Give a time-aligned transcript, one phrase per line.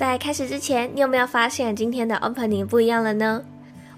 [0.00, 3.42] 在开始之前，你有没有发现今天的 opening 不一样了呢？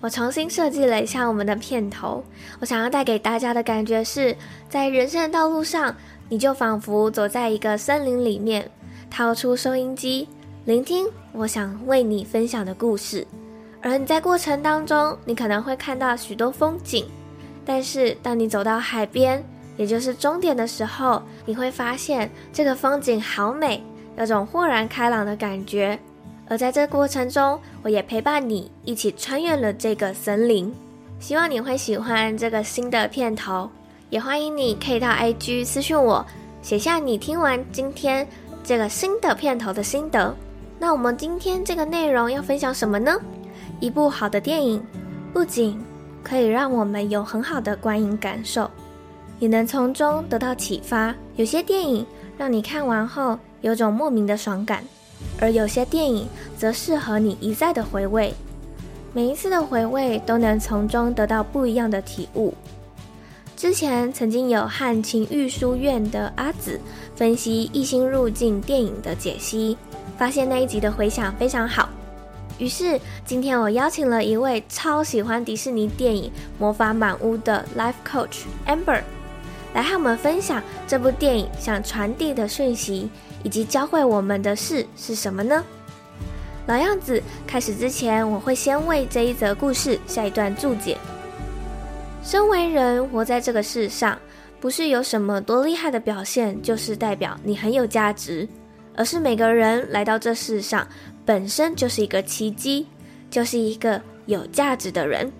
[0.00, 2.24] 我重新设计了一下我们的片头，
[2.58, 4.36] 我想要带给大家的感觉是，
[4.68, 5.94] 在人生的道路上，
[6.28, 8.68] 你就仿佛走在一个森林里面，
[9.08, 10.28] 掏出收音机，
[10.64, 13.24] 聆听我想为你分享的故事。
[13.80, 17.06] 而你在过程当中，你可能会看到许多风景，
[17.64, 19.40] 但是当你走到海边，
[19.76, 23.80] 也就是终点的时候，你会发现这个风景好美。
[24.16, 25.98] 有种豁然开朗的感觉，
[26.48, 30.72] 而在这过程中，我也陪伴你一起穿越了这个森林。
[31.18, 33.70] 希望你会喜欢这个新的片头，
[34.10, 36.24] 也欢迎你可以到 IG 私讯我，
[36.62, 38.26] 写下你听完今天
[38.64, 40.34] 这个新的片头的心得。
[40.78, 43.16] 那我们今天这个内容要分享什么呢？
[43.78, 44.84] 一部好的电影，
[45.32, 45.80] 不仅
[46.24, 48.68] 可以让我们有很好的观影感受，
[49.38, 51.14] 也能从中得到启发。
[51.36, 52.04] 有些电影
[52.36, 54.84] 让你看完后，有种莫名的爽感，
[55.40, 58.34] 而有些电影则适合你一再的回味，
[59.14, 62.52] 每一次的回味都能从中得到不一样的体悟。
[63.56, 66.80] 之前曾经有和情欲书院的阿紫
[67.14, 69.78] 分析《异星入境》电影的解析，
[70.18, 71.88] 发现那一集的回响非常好。
[72.58, 76.24] 于是今天我邀请了一位超喜欢迪士尼电影
[76.58, 79.02] 《魔法满屋》的 Life Coach Amber，
[79.74, 83.08] 来和我们分享这部电影想传递的讯息。
[83.42, 85.64] 以及教会我们的事是什么呢？
[86.66, 90.96] 老样子，开始之前，我会先为这一则故事下一段注解。
[92.22, 94.16] 身为人，活在这个世上，
[94.60, 98.48] 不是有什么多厉害的表现，就是代表你很有价值，
[98.94, 100.86] 而是每个人来到这世上，
[101.24, 102.86] 本身就是一个奇迹，
[103.28, 105.32] 就是一个有价值的人。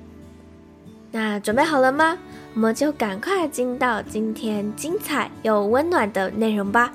[1.12, 2.18] 那准备好了吗？
[2.54, 6.92] 我们就赶快进到今天精彩又温暖的内容吧。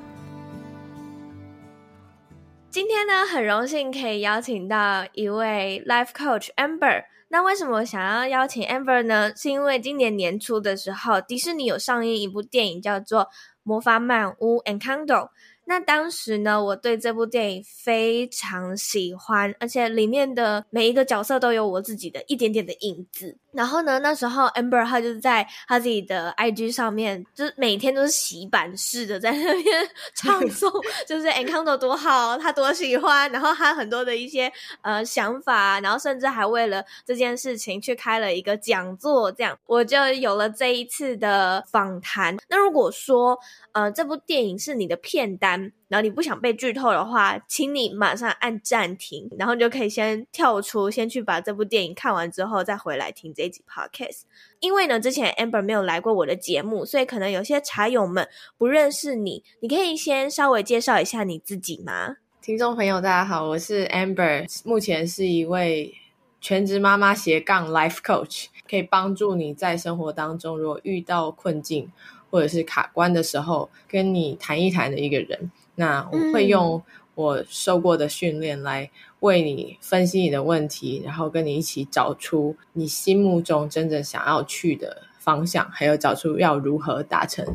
[2.70, 7.06] 今天呢，很荣幸可以邀请到一位 Life Coach Amber。
[7.30, 9.32] 那为什么我想要邀请 Amber 呢？
[9.36, 13.22] 是因为今年年初的时候，迪士尼有上映一部电影，叫做
[13.64, 15.30] 《魔法满屋》（Encanto）。
[15.66, 23.38] 那当时呢，我对这部电影非常喜欢，而且里面的每一个角色都有我自己的一点点的影子。
[23.58, 30.72] 然后呢，那时候 Amber 她就是在她自己的 IG 上面，就是每天都是洗版式的在那边 唱诵，
[31.08, 33.32] 就是 Encanto 多好，她多喜欢。
[33.32, 34.52] 然后她很多的一些
[34.84, 42.38] 呃想法，然后甚至还为了这件事情去开了一个讲座，这样我就有了这一次的访谈。
[42.50, 43.40] 那如果说
[43.72, 54.24] 呃这部电影是你的片单，然后你不想被剧透的话，请你马上按暂停，然后你就可以先跳出，先去把这部电影看完之后，再回来听这一集 podcast。
[54.60, 58.28] 因为呢，之前 Amber 没有来过我的节目，所以可能有些茶友们
[58.58, 62.18] 不认识你，你可以先稍微介绍一下你自己吗？
[62.42, 65.94] 听众朋友，大家好，我是 Amber，目前是一位
[66.42, 71.92] 全职妈妈斜杠 Life Coach，可以帮助你在生活当中，如果遇到困境，
[72.30, 75.50] 或者是卡关的时候，跟你谈一谈的一个人。
[75.80, 76.82] 那我会用
[77.14, 78.90] 我受过的训练来
[79.20, 87.46] 为你分析你的问题，然后跟你一起找出你心目中真正想要去的方向，还有找出要如何达成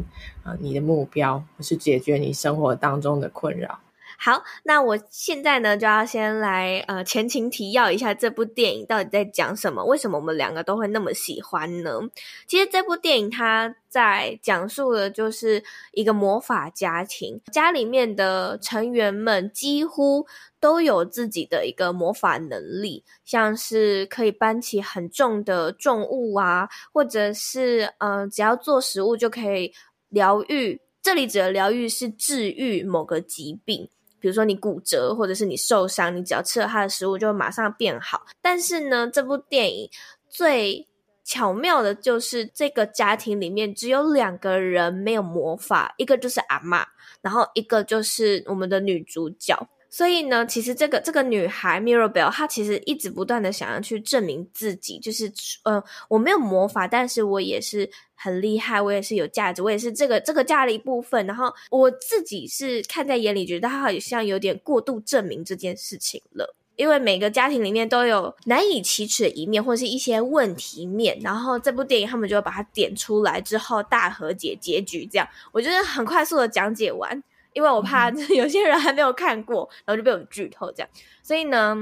[0.44, 3.80] 啊你的目标，或是解决你生活当中的困扰。
[4.24, 9.84] 好，那我现在呢就要先来呃前情提要一下这部电影到底在讲什么？
[9.84, 11.98] 为什么我们两个都会那么喜欢呢？
[12.46, 20.24] 其实这部电影它在讲述的就是一个魔法家庭，家里面的成员们几乎
[20.60, 29.74] 都有自己的一个魔法能力，像是可以搬起很重的重物啊，或者是呃只要做食物就可以
[30.08, 30.80] 疗愈。
[31.02, 33.90] 这里指的疗愈是治愈某个疾病。
[34.22, 38.24] 比如说你骨折，或者是你受伤，你只要吃了他的食物，就会马上变好。
[38.40, 39.90] 但是呢，这部电影
[40.30, 40.86] 最
[41.24, 46.84] 巧妙的就是这个家庭里面只有两个人没有魔法，一个就是阿嬷，
[47.20, 49.68] 然后一个就是我们的女主角。
[49.94, 55.30] 所以呢，其实这个这个女孩 mirabell 她其实一直不断的想要去证明自己，就是
[55.64, 61.26] 呃，我没有魔法，但是我也是很厉害，我也是有价值，我也是这个这个家的一部分。
[61.26, 66.56] 然后我自己是看在眼里，觉得她好像有点过度证明这件事情了。
[66.76, 71.18] 因为每个家庭里面都有难以启齿的一面，或者是一些问题面。
[71.20, 77.22] 然后这部电影他们就会把它点出来之后大和解结局，这样我觉得很快速的讲解完。
[77.52, 80.88] 因为我怕有些人还没有看过，然后就被我剧透这样，
[81.22, 81.76] 所以呢，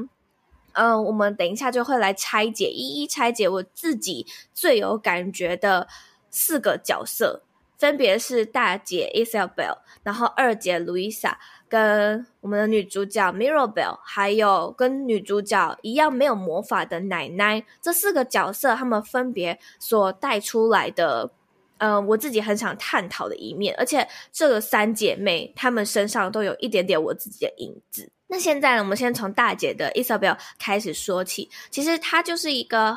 [0.73, 5.87] 嗯、呃，我们等一下就会来拆解，一一拆解我自己最有感觉的
[6.31, 7.43] 四个角色，
[7.79, 11.35] 分别是大姐 Isabel，然后二姐 Louisa，
[11.69, 21.31] 跟我们的女主角 Mirabelle，还有跟女主角一样没有魔法的奶奶，这四个角色他们分别所带出来的。
[21.81, 28.11] 嗯、我自己很想探讨的一面，而且这个三姐妹她们身上都有一点点我自己的影子。
[28.29, 31.51] 那现在呢，我们先从大姐的 Isabel 开始说起。
[31.71, 32.97] 其实她就是一个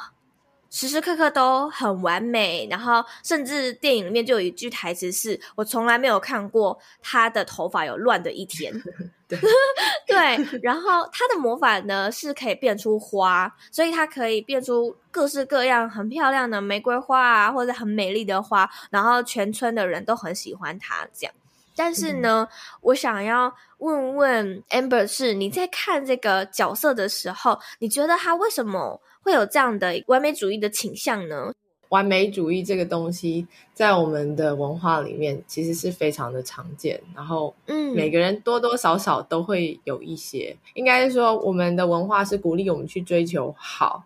[0.73, 8.73] 时时刻刻都很完美，然后甚至电影里面就有一句台词是：“我从来没有看过他的头发有乱的一天。
[9.29, 9.39] ”对，
[10.07, 21.33] 对，然后他的魔法呢是可以变出花，所以他可以变出各式各样很漂亮的玫瑰花啊，或者很美丽的花，然后全村的人都很喜欢他这样。
[21.75, 31.53] 但是呢，嗯、我想要问问 Amber，是你在看这个角色的时候，你觉得他为什么会有这样的完美主义的倾向呢？
[31.89, 40.57] 完美主义这个东西，在我们的文化里面其实是非常的常见，然后，嗯，每个人多多少少都会有一些。
[40.59, 44.05] 嗯、应该是说，我们的文化是鼓励我们去追求好，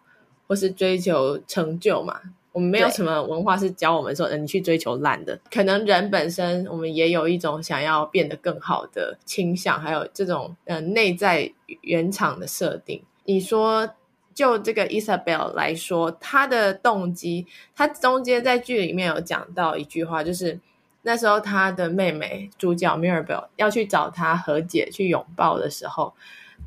[0.49, 2.19] 或是追求成就嘛。
[2.51, 5.39] 我们没有什么文化是教我们说，嗯，你去追求烂的。
[5.49, 11.49] 可能人本身，我们也有一种想要变得更好的倾向，还有这种呃内在
[11.79, 13.01] 原厂的设定。
[13.23, 13.89] 你说。
[14.37, 20.59] 就这个 Isabel 来说，她的动机，她中间在剧里面有讲到一句话，就是
[21.01, 26.13] 那时候她的妹妹主角 Mirabelle 要去找她和解、去拥抱的时候，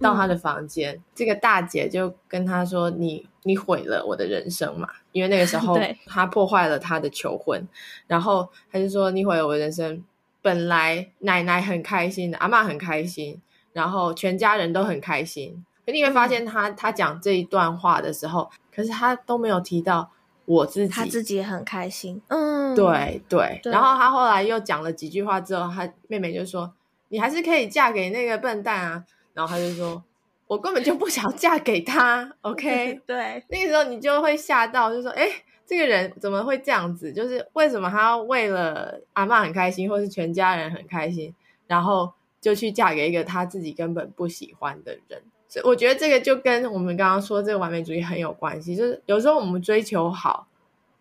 [0.00, 4.88] 到她的房间，嗯、这个大姐就跟她说：“你你毁了我的人生嘛？
[5.12, 7.64] 因为那个时候 她破坏了她的求婚，
[8.08, 10.02] 然后她就说你毁了我的人生。
[10.42, 13.40] 本来奶奶很开心的，阿妈很开心，
[13.72, 20.10] 然后全家人都很开心。”你会发现他，他他讲这一段话的时候，可是他都没有提到
[20.44, 22.20] 我自己，他自己也很开心。
[22.28, 23.60] 嗯，对对。
[23.64, 26.72] 然后他后来又讲了几句话之后，他妹妹就说
[27.08, 30.02] ：“你还是可以嫁给那个笨蛋啊。”然后他就说
[30.48, 32.34] ：“我根本就不想 嫁给他。
[32.42, 33.44] ”OK，对。
[33.48, 35.28] 那个时候你就会吓到，就说：“哎，
[35.64, 37.12] 这个人怎么会这样子？
[37.12, 41.32] 就是为什么他要为了阿妈很开心，或是全家人很开心，
[41.68, 50.46] 然后就去嫁给一个他自己根本不喜欢的人？”所以我觉得这个就跟我们刚刚说这个完美主义很有关系，就是有时候我们追求好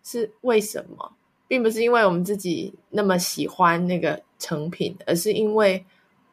[0.02, 1.12] 是为什么，
[1.46, 5.84] 并不是因为我们自己那么喜欢那个成品，而是因为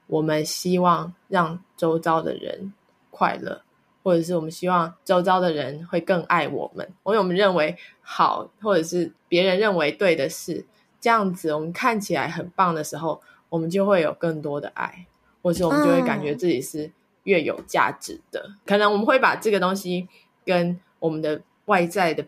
[0.08, 2.74] 我们希望让周遭的人
[3.12, 3.62] 快乐，
[4.02, 10.66] 或者是我们希望周遭的人会更爱我们，因为我们认为好，或者是别人认为对的事，
[11.00, 15.06] 这样子我们看起来很棒的时候，我们就会有更多的爱，
[15.44, 16.92] 或者是我们就会感觉自己是。
[17.28, 20.08] 越有价值的，可能我们会把这个东西
[20.46, 22.26] 跟我们的外在的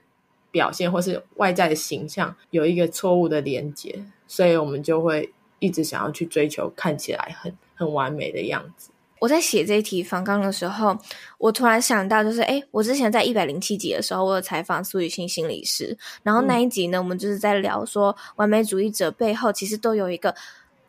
[0.51, 8.91] 表现，或是外在的形象有一个错误的连接，所以我们就会一直想要去追求看起来很很完美的样子。
[9.19, 10.97] 我在写这一题访纲的时候，
[11.37, 20.35] 我突然想到，就是诶，我之前在一百零七集的时候，我有采访苏雨欣心理师，然后那一集呢，嗯、我们就是在聊说，完美主义者背后其实都有一个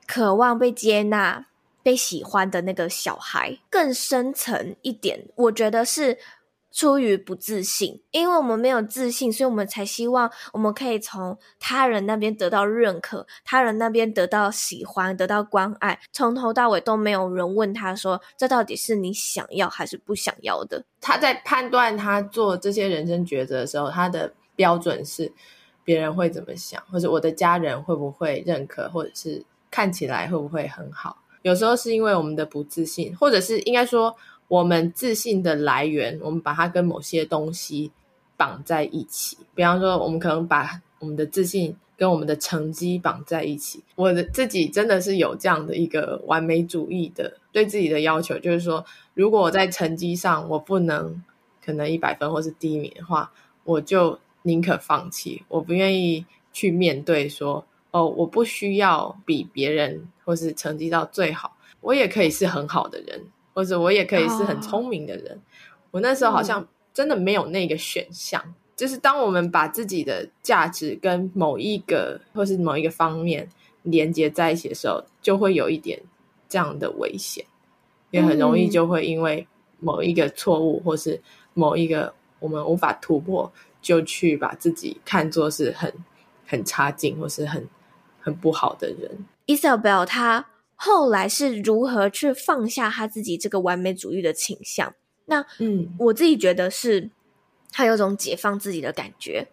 [0.05, 1.47] 渴望被接纳。
[1.83, 6.19] 被喜欢的那个小孩更深层一点，我觉得是
[6.73, 15.99] 出于不自信，因为我们没有自信，所以我们才希望我们可以从他人那边得到认可，他人那边得到喜欢，得到关爱。
[16.13, 25.33] 从头到尾都没有人问他说：“这到底是你想要还是不想要的？”他在判断他做这些人生抉择的时候，他的标准是
[25.83, 31.19] 别人会怎么想，或者我的家人会不会认可，或者是看起来会不会很好。
[31.43, 34.15] 有时候是因为我们的不自信，或者是应该说
[34.49, 37.91] 我们自信的来源，我们把它跟某些东西
[38.37, 39.39] 绑在一起。
[39.55, 43.83] 比方说，我们可能把我们的自信跟我们的成绩绑在一起。
[43.95, 51.23] 我的自己真的是有这样的一个完美主义的对自己的要求，就是说，如果我在成绩上我不能
[51.65, 53.33] 可能一百分或是第一名的话，
[53.65, 57.65] 我就宁可放弃，我不愿意去面对说。
[57.91, 63.23] 哦，我不需要比别人或是成绩到最好，我也可以是很好的人。
[63.53, 65.33] 或者我也可以是很聪明的人。
[65.33, 65.41] Oh.
[65.91, 68.41] 我那时候好像真的没有那个选项。
[68.47, 73.47] 嗯、就是当我们把自己的价值跟某一个或是某一个方面
[73.83, 76.01] 连接在一起的时候，就会有一点
[76.49, 77.45] 这样的危险，
[78.13, 79.47] 也很容易就会因为
[79.81, 81.21] 某一个错误或是
[81.53, 85.93] 某一个我们无法突破，就去把自己看作是很
[86.47, 87.69] 很差劲或是很
[88.21, 89.27] 很不好的人。
[89.47, 90.47] Isabel 她
[90.77, 94.95] 后来是如何去放下他自己这个完美主义的倾向？
[95.27, 97.11] 那嗯，我自己觉得是
[97.71, 99.47] 他有种解放自己的感觉，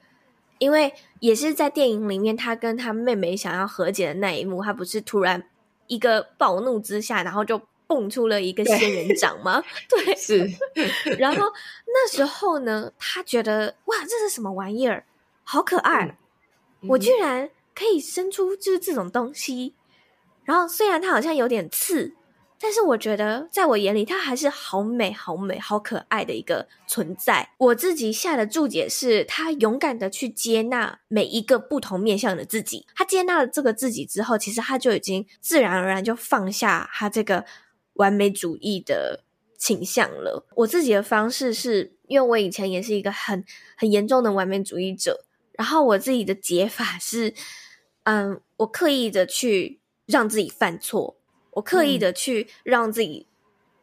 [0.60, 5.50] 因为也是在电影里面，他跟他妹妹想要和解的那一幕，他不是突然
[5.88, 9.64] 一个暴怒之下，然后就蹦出了一个仙人掌吗？
[9.90, 10.52] 对，对是。
[11.20, 11.46] 然后
[11.86, 15.06] 那时候呢，他觉得哇，这是什么玩意儿？
[15.44, 16.18] 好可爱！
[16.88, 19.76] 我居然可以生出就是这种东西。
[20.44, 22.16] 然后虽然它好像有点刺，
[22.60, 27.52] 但是我觉得在我眼里，它还是好美、好美、好可爱的一个存在。
[27.58, 32.88] 我自己下的注解是，他勇敢的去接纳每一个不同面向的自己。
[32.96, 37.46] 他接纳了这个自己之后，其实他就已经自然而然就放下他这个
[37.94, 39.24] 完美主义的
[39.60, 40.48] 倾向了。
[40.56, 43.44] 我自己的方式是，因为我以前也是一个很
[43.76, 47.34] 很严重的完美主义者，然后我自己的解法是，
[48.08, 49.80] 嗯，我刻意的去。
[50.08, 51.18] 让自己犯错，
[51.52, 53.28] 我刻意的去让自己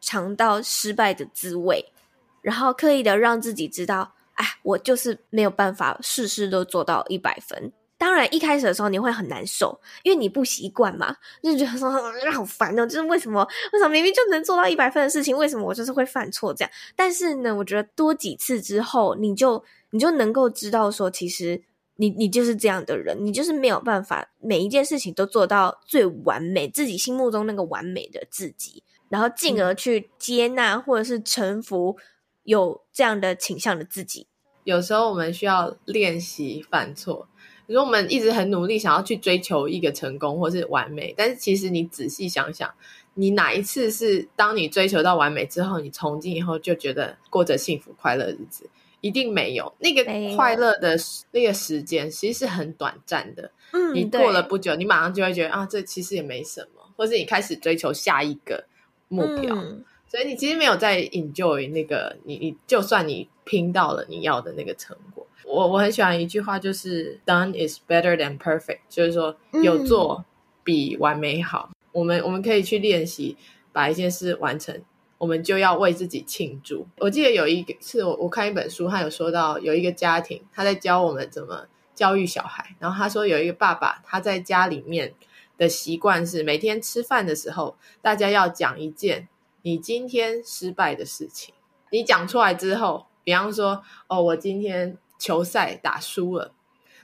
[0.01, 2.01] 尝到失败的滋味，嗯、
[2.41, 7.71] 然后刻意的让自己知道，哎，我就是没有办法事事都做到一百分。
[7.95, 11.91] 当然，一开始的时候你会很难受，因为你不习惯嘛，就觉得说
[12.31, 16.71] 好烦哦，就是为什么为什么明明就能做到一百分的事情，为什么我就是会犯错这样？
[16.95, 21.61] 但是呢，我觉得多几次之后，你就你就能够知道说，其实。
[21.97, 31.97] 你你就是这样的人，你就是没有办法每一件事情都做到最完美，自己心目中那个完美的自己，然后进而去接纳或者是臣服
[32.43, 34.27] 有这样的倾向的自己。
[34.63, 37.27] 有时候我们需要练习犯错。
[37.67, 42.71] 如果我们一直很努力想要去追求一个成功或是完美，但是其实你仔细想想，
[43.15, 48.69] 你哪一次是当你追求到完美之后，你从今以后就觉得过着幸福快乐的日子？
[49.05, 50.03] 一定没有那个
[50.35, 50.97] 快乐的
[51.29, 53.51] 那个时间，其实是很短暂的。
[53.71, 58.65] 嗯，你过了不久，你马上就会觉得啊，这其实也没什么，或是你开始追求下一个
[59.07, 59.55] 目标。
[59.55, 65.27] 嗯，所以你其实没有在 enjoy 那个你你就算你拼到了你要的那个成果。
[65.45, 70.25] 我我很喜欢一句话，就是 done is better than perfect，就是说有做
[70.63, 71.69] 比完美好。
[71.71, 73.37] 嗯，我们我们可以去练习
[73.71, 74.81] 把一件事完成。
[75.17, 76.85] 我们就要为自己庆祝。
[76.97, 82.75] 我记得有一次，我我看一本书，他有说到有一个家庭，他在教我们怎么教育小孩。
[82.79, 85.13] 然后他说有一个爸爸，他在家里面
[85.57, 89.29] 的习惯是每天吃饭的时候，大家要讲一件
[89.61, 91.53] 你今天失败的事情。
[91.91, 96.53] 你讲出来之后，比方说哦，我今天球赛打输了，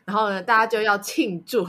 [0.03, 1.65] 然后呢，大家就要庆祝，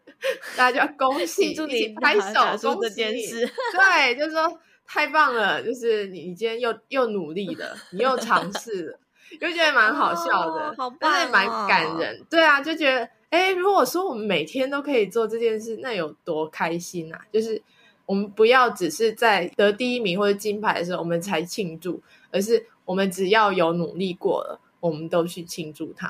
[0.56, 3.46] 大家就要恭喜，祝你拍手恭喜这件事。
[3.72, 4.60] 对，就是说。
[4.86, 5.62] 太棒了！
[5.62, 8.98] 就是你，你今天又又努力了，你又尝试了，
[9.40, 12.24] 又觉得蛮好笑的，哦、好棒、哦，但是蛮感人。
[12.30, 17.20] 对啊，就觉得，哎，如果说我们每天都可以做这件事，那有多开心啊！
[17.32, 17.60] 就是
[18.06, 22.00] 我们不要只是在得第一名或者金牌的时候我们才庆祝，
[22.30, 26.08] 而是我们只要有努力过了，我们都去庆祝它。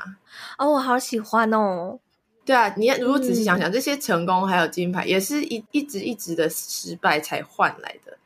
[0.58, 1.98] 哦，我好喜欢哦！
[2.44, 8.16] 对啊，你如果仔细想想，嗯、这些成功还有金牌，也是一一直一直的失败才换来的。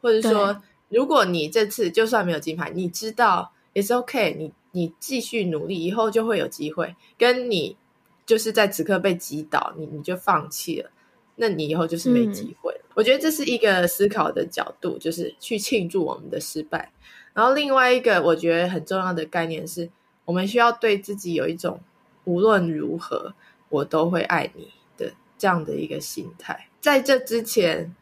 [0.00, 6.94] 或者说，如果你这次就算没有金牌，你知道 it's OK，你你继续努力，以后就会有机会。
[7.18, 7.76] 跟你
[8.24, 10.90] 就是在此刻被击倒，你你就放弃了，
[11.36, 12.80] 那你以后就是没机会了。
[12.84, 12.92] 嗯。
[12.94, 16.92] 我觉得这是一个思考的角度，就是去庆祝我们的失败。
[17.34, 19.90] 然后另外一个我觉得很重要的概念是，
[20.24, 21.80] 我们需要对自己有一种
[22.24, 23.34] 无论如何
[23.68, 26.68] 我都会爱你的这样的一个心态。
[26.80, 27.94] 在这之前。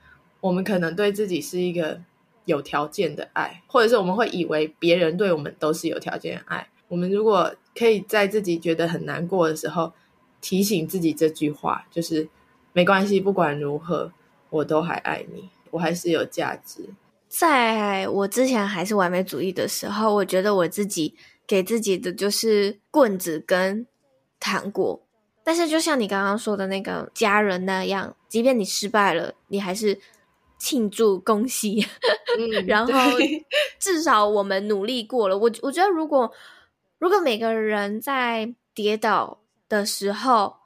[0.46, 2.00] 我们可能对自己是一个
[2.44, 6.68] 有条件的爱，或者是我们会以为别人对我们都是有条件的爱。
[6.86, 9.92] 我们如果可以在自己觉得很难过的时候，
[10.40, 12.28] 提醒自己这句话，就是
[12.72, 14.12] 没关系，不管如何，
[14.50, 16.88] 我都还爱你，我还是有价值。
[17.28, 23.84] 在我之前还是完美主义的时候，我觉得我自己给自己的就是棍子跟
[24.38, 25.02] 糖果。
[25.42, 29.98] 但是就像你刚刚说的那个家人那样，即便你失败了，你还是。
[30.58, 31.86] 庆祝恭喜，
[32.38, 32.92] 嗯、 然后
[33.78, 35.36] 至少我们努力过了。
[35.36, 36.32] 我我觉得，如果
[36.98, 40.56] 如果每个人在跌倒的时候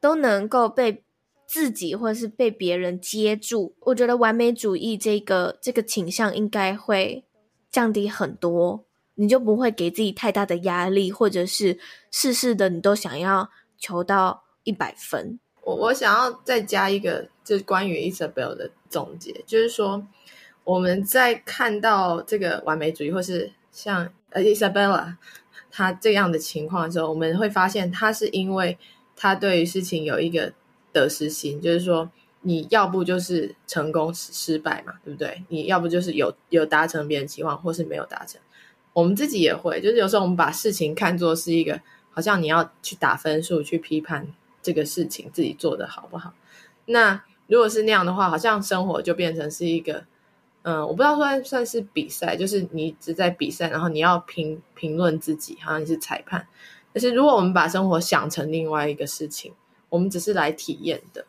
[0.00, 1.04] 都能够被
[1.46, 7.24] 自己或者是被别人接住，我觉得完美主义这个这个倾向应该会
[7.70, 11.78] 降低很多，你就不会给自己太大的压力，或者是
[12.10, 15.40] 事事的你都想要求到一百分。
[15.70, 20.04] 我我想要再加一个，就是关于 Isabel 的总结，就是说
[20.64, 25.14] 我们在看到这个完美主义，或是像呃 Isabella
[25.70, 28.76] 她这样的情况的时候，我们会发现她是因为
[29.14, 30.52] 她对于事情有一个
[30.92, 32.10] 得失心，就是说
[32.40, 35.44] 你要不就是成功失败嘛，对不对？
[35.48, 38.40] 你要不就是有有达成别人期望，或是没有达成。
[38.92, 44.26] 我们自己也会，就是有时候我们把事情看作是一个，好像你要去打分数，去批判。
[44.62, 46.34] 这个事情自己做的好不好？
[46.86, 50.04] 那如果是那样的话，好像生活就变成是一个，
[50.62, 56.46] 嗯，我不知道算算是比赛，就是你一直在比赛，然后你要评评论自己，好像你是裁判。
[56.92, 59.52] 但是如果我们把生活想成另外一个事情，
[59.88, 61.24] 我们只是来体验的，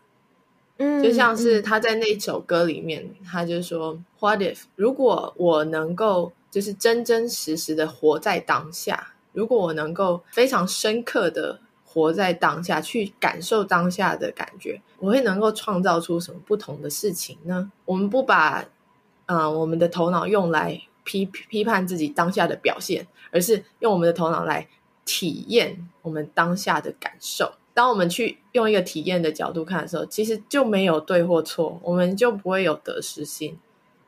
[0.78, 4.62] 嗯，就像是他在那一首歌里面，嗯，他就说，What if？
[4.76, 11.60] 如果我能够就是真真实实的活在当下，如果我能够非常深刻的。
[11.94, 17.70] 活在当下，去感受当下的感觉，我会能够创造出什么不同的事情呢？
[17.84, 18.64] 我们不把，
[19.26, 24.66] 呃，我们的头脑用来批批判自己当下的表现，而是用我们的头脑来
[25.04, 27.52] 体验我们当下的感受。
[27.74, 33.58] 当我们去用一个体验的角度看的时候，其实就没有对或错，我们就不会有得失心。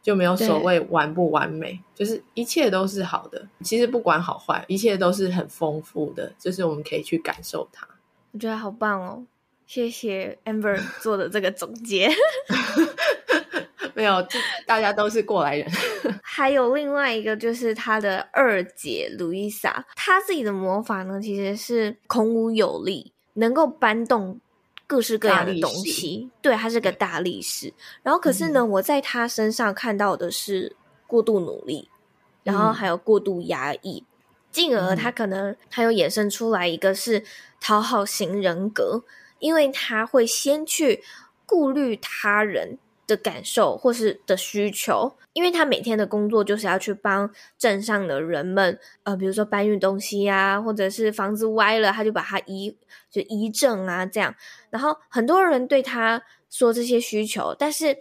[0.04, 3.48] 就没有所谓完不完美，就是一切都是好的。
[3.64, 7.88] 其实不管好坏，一切都是很丰富的，就是我们可以去感受它。
[8.34, 9.24] 我觉得好棒哦！
[9.66, 12.12] 谢谢 Amber 做的这个总结。
[13.96, 14.28] 没有，
[14.66, 15.72] 大家都是过来人。
[16.22, 24.40] 还有另外一个，就是他的二姐 Louisa，她自己的魔法呢，其实是孔武有力，能够搬动。
[24.94, 27.74] 各式各样的东西，对，他是个大力士。
[28.04, 30.76] 然后，可是呢，嗯，我在他身上看到的是
[31.08, 31.90] 过度努力，
[32.44, 34.06] 然后还有过度压抑，
[34.52, 37.24] 进而他可能他又衍生出来一个是
[37.60, 39.04] 讨好型人格，
[39.40, 41.04] 因为他会先去
[41.48, 52.78] 顾虑他人的感受或是的需求，因为他每天的工作就是要去帮镇上的人们，呃，比如说搬运东西啊，或者是房子歪了，他就把它移
[53.10, 54.34] 就移正啊，这样。
[54.70, 57.98] 然后很多人对他说这些需求，但是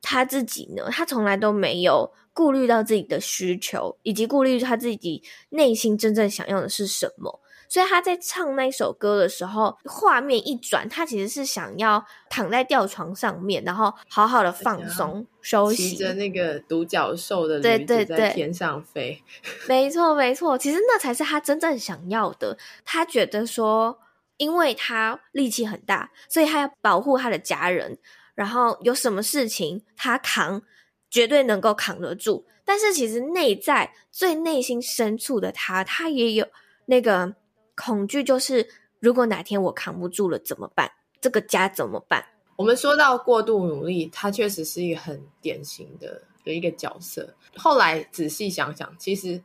[0.00, 7.40] 他自己呢，他从来都没有顾虑到自己的需求，以及顾虑他自己内心真正想要的是什么。
[7.68, 19.22] 所以他在唱那首歌的时候，画面一转，他其实是想要躺在吊床上面，然后好好的放松休息，骑着那个独角兽的驴子在天上飞。
[19.68, 22.56] 没错，没错，其实那才是他真正想要的。
[22.84, 23.98] 他觉得说，
[24.36, 27.98] 因为他力气很大，所以他要保护他的家人，
[28.34, 30.62] 然后有什么事情他扛，
[31.10, 32.46] 绝对能够扛得住。
[32.64, 36.46] 但是其实内在最内心深处的他，他也有
[36.86, 37.34] 那个。
[37.76, 38.66] 恐惧就是，
[38.98, 40.90] 如果哪天我扛不住了怎么办？
[41.20, 42.24] 这个家怎么办？
[42.56, 47.34] 我们说到过度努力，它确实是一个很典型的的一个角色。
[47.54, 49.42] 后来仔细想想，其实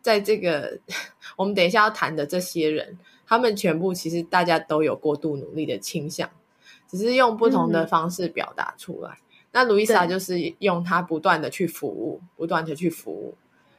[0.00, 0.78] 在这个
[1.36, 6.30] 我们等一下要谈的这些人，他们全部其实大家都有过度努力的倾向，
[6.88, 9.10] 只是用不同的方式表达出来。
[9.10, 13.34] 嗯、那路易莎就是用他不断的去服务，不断的去服务。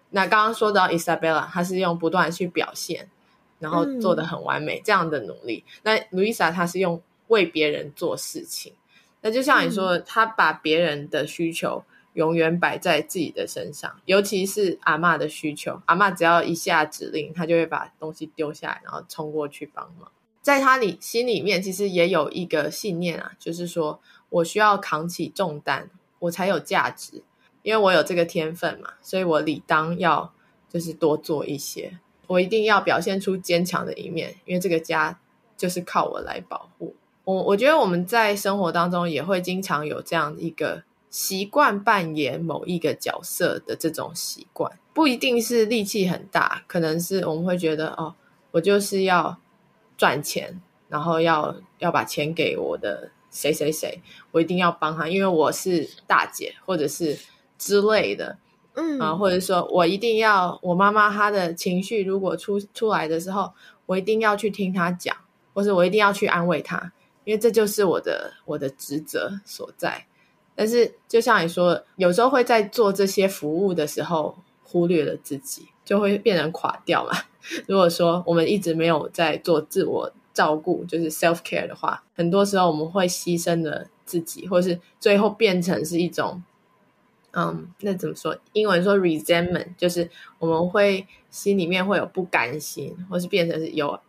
[0.10, 3.10] 那刚刚说到 Isabella，他是用不断的去表现。
[3.60, 5.64] 然后做的很完美，嗯，这样的努力。
[5.84, 8.74] 那 Louisa 她是用为别人做事情，
[9.22, 15.82] 那就像你说，她把别人的需求永远摆在自己的身上，尤其是阿妈的需求。
[15.86, 20.12] 阿妈只要一下指令，她就会把东西丢下来，然后冲过去帮忙。
[20.42, 25.90] 在她里心里面，其实也有一个信念啊，就是说我需要扛起重担，
[26.20, 27.24] 我才有价值，
[27.64, 30.32] 因为我有这个天分嘛，所以我理当要
[30.70, 32.00] 就是多做一些。
[32.28, 35.20] 我一定要表现出坚强的一面，因为这个家
[35.58, 36.96] 就是靠我来保护。
[37.24, 48.14] 我我觉得我们在生活当中也会经常有这样一个习惯，扮演某一个角色的这种习惯，不一定是力气很大，可能是我们会觉得哦，
[48.52, 49.38] 我就是要
[49.98, 57.18] 赚钱，然后要要把钱给我的谁谁谁，我一定要帮他，因为我是大姐或者是
[57.58, 58.38] 之类的。
[58.76, 63.52] 嗯啊，或者说我一定要我妈妈她的情绪如果出出来的时候，
[63.86, 65.16] 我一定要去听她讲，
[65.54, 66.92] 或是我一定要去安慰她，
[67.24, 70.06] 因为这就是我的我的职责所在。
[70.56, 77.12] 但是就像你说，有时候会在做这些服务的时候忽略了自己，就会变成垮掉嘛。
[77.68, 86.42] 如果说我们一直没有在做自我照顾，就是 self care 的话，很多时候我们会牺牲了自己，或是最后变成是一种，
[87.36, 88.38] 嗯，那怎么说？
[88.54, 94.00] 英文说 resentment，就是我们会心里面会有不甘心，或是变成是有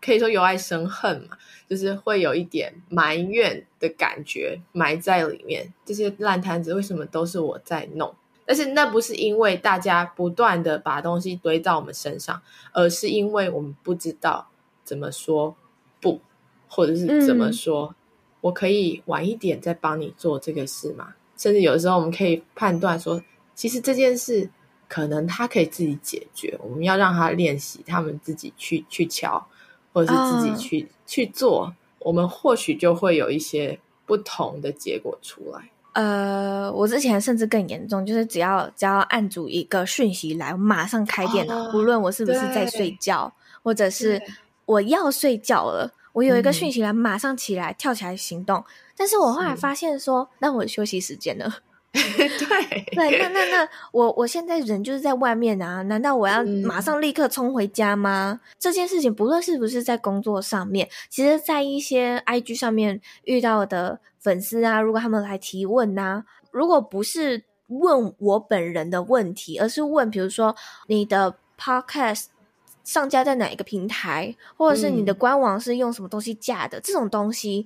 [0.00, 1.36] 可以说由爱生恨嘛，
[1.68, 5.72] 就是会有一点埋怨的感觉埋在里面。
[5.84, 8.14] 这些烂摊子为什么都是我在弄？
[8.44, 12.40] 但是那不是因为大家不断的把东西堆到我们身上，
[12.72, 14.46] 而是因为我们不知道
[14.84, 15.56] 怎么说
[16.00, 16.20] 不，
[16.68, 17.94] 或者是怎么说，嗯、
[18.42, 21.14] 我可以晚一点再帮你做这个事吗？
[21.36, 23.22] 甚至有的时候我们可以判断说，
[23.54, 24.48] 其实这件事
[24.88, 29.46] 可能他可以自己解决，我们要让他练习，他们自己去去敲，
[29.92, 35.70] 或者是自己去、哦、去做，我们或许就会有一些不同的结果出来。
[35.92, 44.20] 呃，我之前甚至更严重，就是只要只要按住一个讯息来，我马上开电脑，哦、无论我是不是在睡觉，或者是
[44.66, 48.62] 我要睡觉了，我有一个讯息来，马上起来、嗯、跳起来行动。
[48.96, 51.52] 但是我后来发现说，那我休息时间呢？
[51.96, 52.28] 对
[52.94, 58.38] 对，那那那我我现在人就是在外面啊，难道我要马上立刻冲回家吗？
[58.42, 70.54] 嗯、这件事情不论是不是在工作上面，其实在一些 IG 上面遇到的粉丝啊，如果他们来提问啊，如果不是问我本人的问题，而是问比如说
[70.88, 72.26] 你的 Podcast
[72.84, 77.64] 上架在哪一个平台，或者是你的官网是用什么东西架的，嗯、这种东西，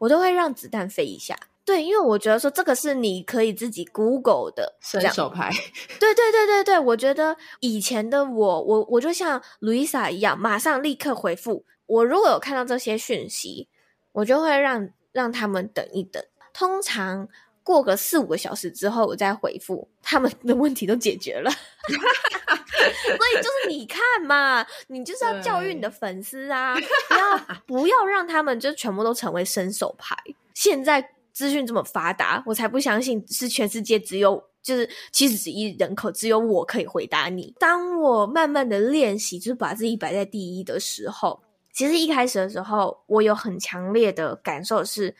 [0.00, 1.38] 我都会让子弹飞一下。
[1.62, 5.52] 对，因为我觉得说这个是你可以自己 Google 的伸手牌。
[6.00, 11.64] 对对对对对，我觉得以前的我，我我就像 Louisa 一样，马上立刻回复。
[11.86, 13.68] 我如果有看到这些讯息，
[14.12, 16.20] 我就会让让他们等一等。
[16.52, 17.28] 通常
[17.70, 21.50] 过个四五个小时之后，我再回复，他们的问题都解决了。
[21.90, 26.80] 所以就是你看嘛，你就是要教育你的粉丝啊，不
[27.14, 30.16] 要不要让他们就全部都成为伸手牌。
[30.54, 31.12] 现在。
[31.32, 37.54] 资讯这么发达，我才不相信是全世界只有就是七十几亿人口，只有我可以回答你。
[37.58, 41.40] 当我慢慢的练习，就是把自己摆在第一的时候，
[41.72, 45.14] 其实一开始的时候，我有很强烈的感受是，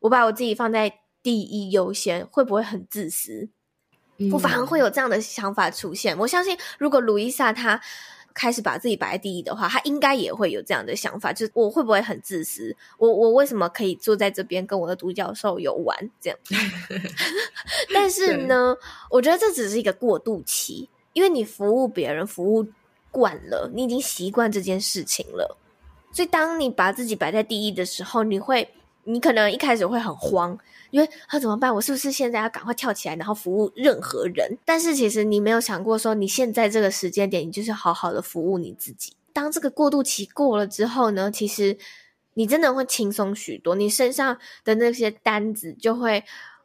[0.00, 3.48] 我把我自己放在第一优先，会不会很自私？
[4.18, 6.16] 嗯、我反而会有这样的想法出现。
[6.18, 7.80] 我相信，如果路易莎她。
[8.34, 12.74] 开始把自己摆在第一的话，他应该也会有这样的想法，就是我会不会很自私？
[12.96, 16.38] 我我为什么可以坐在这边跟我的独角兽游玩这样？
[17.92, 18.74] 但是呢，
[19.10, 22.66] 我觉得这只是一个过渡期，因为你服务别人服务
[23.10, 25.58] 惯了，你已经习惯这件事情了，
[26.10, 28.66] 所以当你把自己摆在第一的时候，你会，
[29.04, 30.58] 你可能一开始会很慌。
[30.90, 31.74] 因为他怎么办？
[31.74, 34.58] 我是不是现在要赶快跳起来，然后服务任何人？
[34.62, 39.14] 但是其实你没有想过，说你现在这个时间点，你就是好好的服务你自己。
[39.32, 41.78] 当这个过渡期过了之后呢，其实
[42.34, 44.36] 你真的会轻松许多，你身上
[44.66, 46.22] 的那些单子就会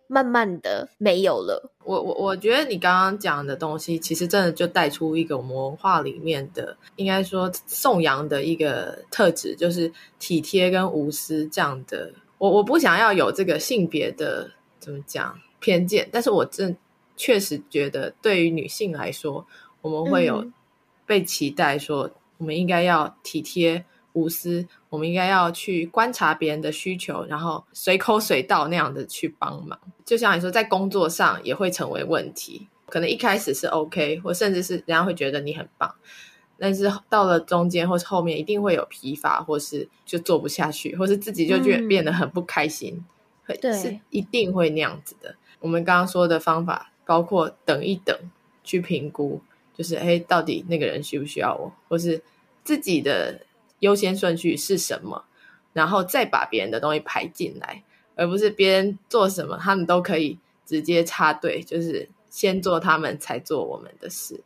[0.08, 1.72] 慢慢的没有了。
[1.86, 12.12] 我我我觉得你刚刚讲的东西，其实真的就带出一个我们文化里面的，应该说颂扬的一个特质，就是体贴跟无私这样的。
[12.38, 16.78] 我我不想要有这个性别的怎么讲偏见，但是我真
[17.16, 19.46] 确实觉得，对于女性来说，
[19.82, 20.46] 我们会有
[21.06, 29.80] 被期待说，我们应该要体贴无私，我们应该要去观察别人的需求，然后随口随到那样的去帮忙。
[30.06, 35.96] 就像你说，在工作上也会成为问题，可能一开始是 OK，或甚至是人家会觉得你很棒。
[36.60, 43.06] 但是到了中间或是后面，一定会有疲乏，或是就做不下去，或是自己就觉得变得很不开心，
[43.46, 45.36] 会、嗯、是一定会那样子的。
[45.60, 48.18] 我们刚刚说的方法，包括等一等，
[48.64, 49.42] 去评估，
[49.76, 52.22] 就是哎，到底那个人需不需要我，或是
[52.64, 53.42] 自己的
[53.80, 55.26] 优先顺序是什么，
[55.74, 57.84] 然后再把别人的东西排进来，
[58.16, 64.42] 而不是别人做什么，他们都可以直接插队，就是先做他们，才做我们的事。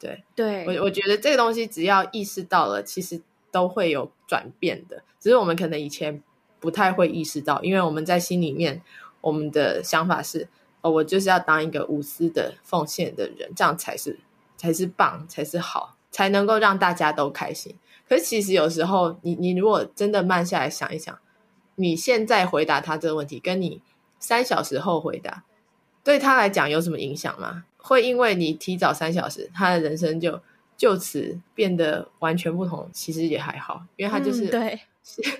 [0.00, 5.02] 对，对我我觉得这个东西只要意识到了，其实都会有转变的。
[5.20, 6.22] 只是我们可能以前
[6.58, 8.80] 不太会意识到，因为我们在心里面，
[9.20, 10.48] 我们的想法是：
[10.80, 14.18] 哦，我就是要当一个无私的奉献的人，这样才是
[14.56, 17.76] 才是棒，才是好，才能够让大家都开心。
[18.08, 21.18] 可是其实有时候，你你如果真的慢下来想一想，
[21.74, 23.82] 你现在回答他这个问题，跟你
[24.18, 25.44] 三小时后回答，
[26.02, 27.64] 对他来讲有什么影响吗？
[27.82, 30.40] 会因为你提早三小时，他的人生就
[30.76, 32.88] 就此变得完全不同。
[32.92, 34.80] 其实也还好，因为他就是、嗯、对，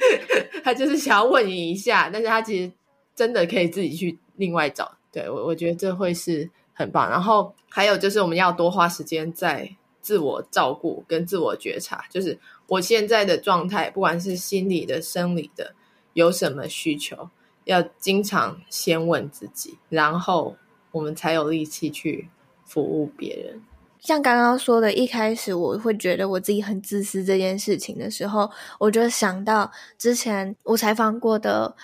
[0.64, 2.72] 他就是想要问你一下，但是他其实
[3.14, 4.96] 真的可以自己去另外找。
[5.12, 7.10] 对，我我觉得这会是很棒。
[7.10, 9.68] 然后还有就是我们要多花时间在
[10.00, 15.74] 自我照顾跟自我觉察，就是我现在的状态，不管是心理的、生理的，
[16.14, 17.28] 有什么需求，
[17.64, 20.56] 要经常先问自己，然后
[20.92, 22.28] 我们才有力气去
[22.64, 23.62] 服务别人。
[23.98, 31.76] 像刚刚说的，一开始我会觉得我自己很自私这件事情的时候，我就想到之前我采访过的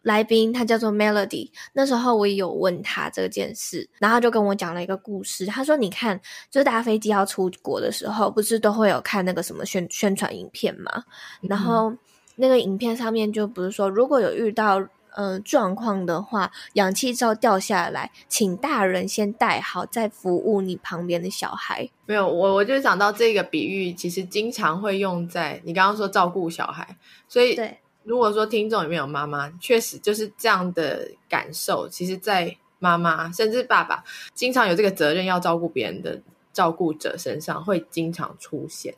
[0.00, 1.50] 来宾，他叫做 Melody。
[1.74, 5.44] 那时候我也有问他这件事，然后他就跟我讲了一个故事。
[5.44, 6.18] 他说：“你看，
[6.50, 11.04] 就是搭飞机要出国的时候，不是都会有看那个什么宣宣传影片吗？
[11.42, 11.92] 然后
[12.36, 21.88] 那个影片上面就不是说，如果有遇到。”嗯、呃，状况的话，氧气罩掉下来，请大人先戴好，再服务你旁边的小孩。
[22.06, 26.96] 没有，我我就想到这个比喻，其实经常会用在你刚刚说照顾小孩，
[27.28, 31.88] 所以对，如果说听众里面有妈妈，确实就是这样的感受。
[31.88, 34.02] 其实，在妈妈甚至爸爸，
[34.34, 36.20] 经常有这个责任要照顾别人的
[36.52, 38.94] 照顾者身上，会经常出现，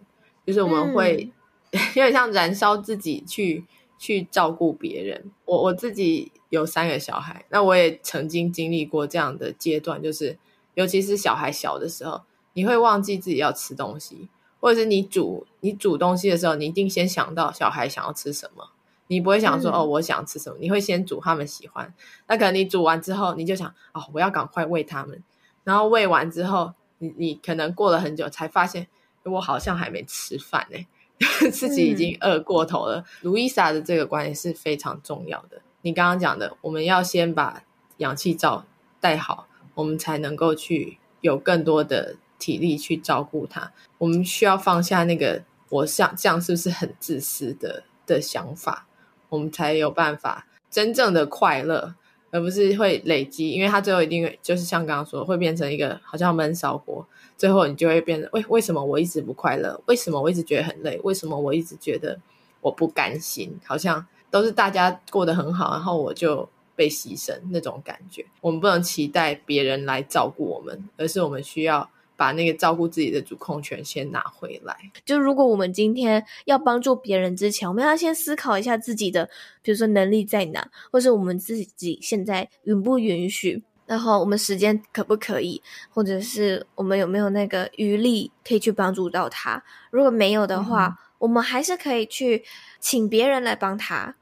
[0.47, 1.31] 就是我们会、
[1.73, 3.65] 嗯、 有点像燃烧自己去。
[4.03, 10.37] 去照顾别人，我我自己有三个小孩，那我也曾经经历过这样的阶段，就是
[10.75, 12.21] 尤其是小孩小的时候，
[12.55, 18.71] 你会忘记自己要吃东西，或者是你煮你煮东西的时候，你一定先想到小孩想要吃什么，
[19.07, 21.95] 你不会想说、嗯、哦我想吃什么，你会先煮他们喜欢，
[22.27, 25.23] 那可能你煮完之后，你就想哦我要赶快喂他们，
[25.63, 28.89] 然后喂完之后，你你可能过了很久才发现
[29.23, 30.89] 我好像还没吃饭呢、欸。
[31.53, 33.05] 自己已经饿过头了。
[33.21, 35.61] 路易莎的这个观点是非常重要的。
[35.83, 37.63] 你刚刚讲的，我们要先把
[37.99, 38.65] 氧气罩
[39.01, 43.73] 戴好，我们才能够去有更多的体力去照顾他。
[43.99, 48.87] 我们需要放下那个我想这样是不是很自私的的想法，
[49.29, 51.95] 我们才有办法真正的快乐，
[52.33, 53.51] 而不是会累积。
[53.51, 57.07] 因为它最后一定就是像刚刚说，会变成一个好像闷烧锅。
[57.39, 59.81] 最后，你就会变得为为什么我一直不快乐？
[59.87, 60.99] 为什么我一直觉得很累？
[61.05, 62.19] 为什么我一直觉得
[62.61, 63.57] 我不甘心？
[63.65, 68.25] 好像都是大家过得很好，然后我就被牺牲那种感觉。
[68.41, 74.77] 我们不能期待别人来照顾我们，而是我们需要把那个照顾自己的主控权先拿回来。
[75.05, 79.29] 就如果我们今天要帮助别人之前，我们要先思考一下自己的，
[79.63, 83.63] 比如说能力在哪，或是我们自己现在允不允许。
[83.85, 89.63] 然后我们时间可不可以，或者是我们有没有那个余力可以去帮助到他？
[89.91, 92.43] 如果没有的话，嗯、我们还是可以去
[92.79, 94.15] 请别人来帮他，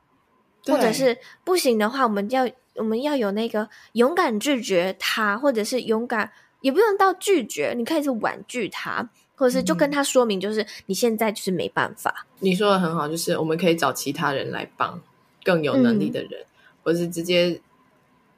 [0.65, 12.27] 或者是不行的话，我们要我们要有那个勇敢拒绝他，或者是勇敢也不用到拒绝，你可以是婉拒他，或者是就跟他说明，就是你现在就是没办法。
[12.39, 15.01] 你说的很好，就是我们可以找其他人来帮
[15.43, 16.47] 更有能力的人，嗯、
[16.83, 17.61] 或是直接。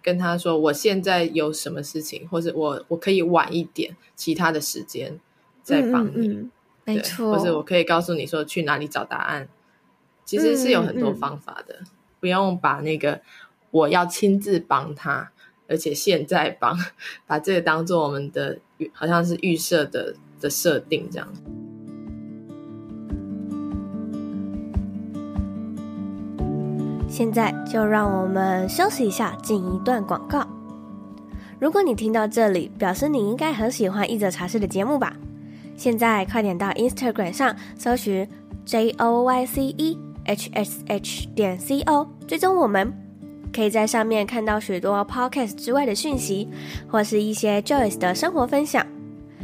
[0.05, 5.21] 跟他说，我现在有什么事情，或者我我可以晚一点，其他的时间
[5.63, 6.51] 再帮你。
[6.85, 9.49] 没错，或者我可以告诉你说去哪里找答案。
[10.25, 11.83] 其实是有很多方法的，
[12.19, 13.21] 不用把那个
[13.71, 15.31] 我要亲自帮他，
[15.73, 16.77] 而且现在帮，
[17.27, 18.59] 把这个当做我们的
[18.93, 21.27] 好像是预设的的设定这样。
[27.09, 30.47] 现在就让我们休息一下，进一段广告。
[31.59, 35.17] 如果你听到这里，表示你应该很喜欢一则茶室的节目吧？
[35.75, 38.29] 现在快点到 Instagram 上搜寻
[38.67, 42.93] J O Y C E H S H 点 C O，追踪我们，
[43.53, 46.49] 可以在上面看到许多 Podcast 之外的讯息，
[46.89, 48.87] 或是一些 Joyce 的生活分享。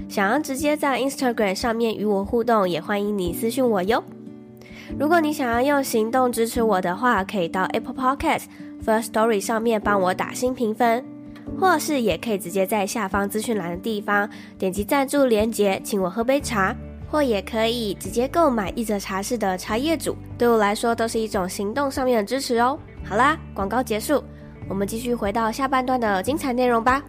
[0.09, 4.03] 想要直接在 Instagram 上面与我互动，也欢迎你私讯我哟。
[4.99, 8.44] 如果你想要用行动支持我的话，可以到 Apple Podcast
[8.87, 11.05] First Story 上面帮我打新评分，
[11.61, 14.27] 或是也可以直接在下方资讯栏的地方
[14.59, 16.75] 点击赞助连结，请我喝杯茶，
[17.11, 22.79] 或也可以直接购买一则茶室的茶叶组，对我来说都是一种行动上面的支持哦。
[23.05, 24.23] 好啦，广告结束，
[24.69, 27.03] 我们继续回到下半段的精彩内容吧。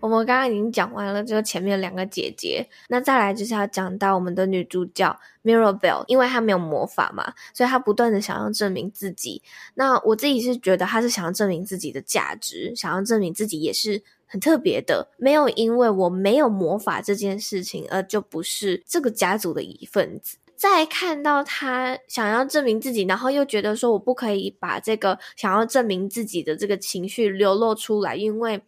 [0.00, 9.42] 我们刚刚已经讲完了，就前面两个姐姐，那再来就是要讲到我们的女主角 Mirabel，因为她没有魔法嘛，所以她不断的想要证明自己。
[9.74, 20.38] 那我自己是觉得她是想要证明自己的价值，想要证明自己也是很特别的，没有因为我没有魔法这件事情而就不是这个家族的一份子。
[20.60, 28.62] 再看到他想要证明自己，然后又觉得说我不可以把这个想要证明自己的这个情绪流露出来，因为。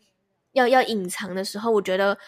[0.55, 2.18] 要要隐藏的时候，我觉得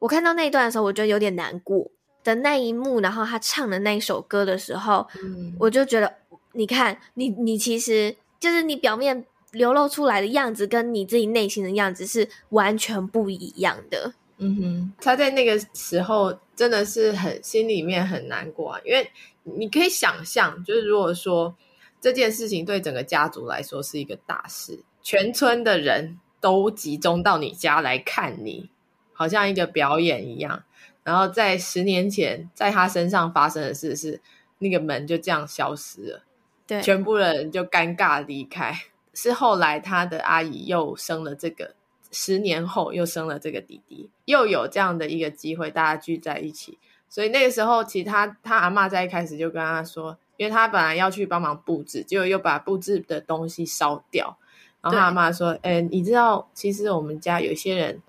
[0.00, 1.90] 我看到那一段的时候，我觉得有点难过
[2.22, 3.00] 的那一幕。
[3.00, 6.12] 然后他唱的那一首歌的时候，嗯，我就觉得，
[6.52, 14.12] 你看，你你其实就是你表面流露出来的样子，跟你自己内心的样子是完全不一样的。
[14.36, 19.08] 嗯哼，他在那个时候真的是很心里面很难过啊，因为
[19.44, 21.54] 你可以想象，就是如果说
[22.00, 28.70] 这件事情对整个家族来说是一个大事，全村的人都集中到你家来看你，
[29.12, 30.64] 好像一个表演一样。
[31.04, 34.20] 然后在十年前，在他身上发生的事是，
[34.58, 36.24] 那个门就这样消失了，
[36.66, 38.76] 对，全部人就尴尬离开。
[39.14, 41.76] 是后来他的阿姨又生了这个，
[42.10, 46.78] 十年后又生了这个弟弟，又有这样的一个机会，大家聚在一起。
[47.08, 54.36] 所以那个时候，其他他，他阿妈在一开始就跟他说，因为他本来要去帮忙布置，结果又把布置的东西烧掉。
[54.80, 58.00] 然后他阿妈说：“哎、欸，你知道，其实我们家有些人。”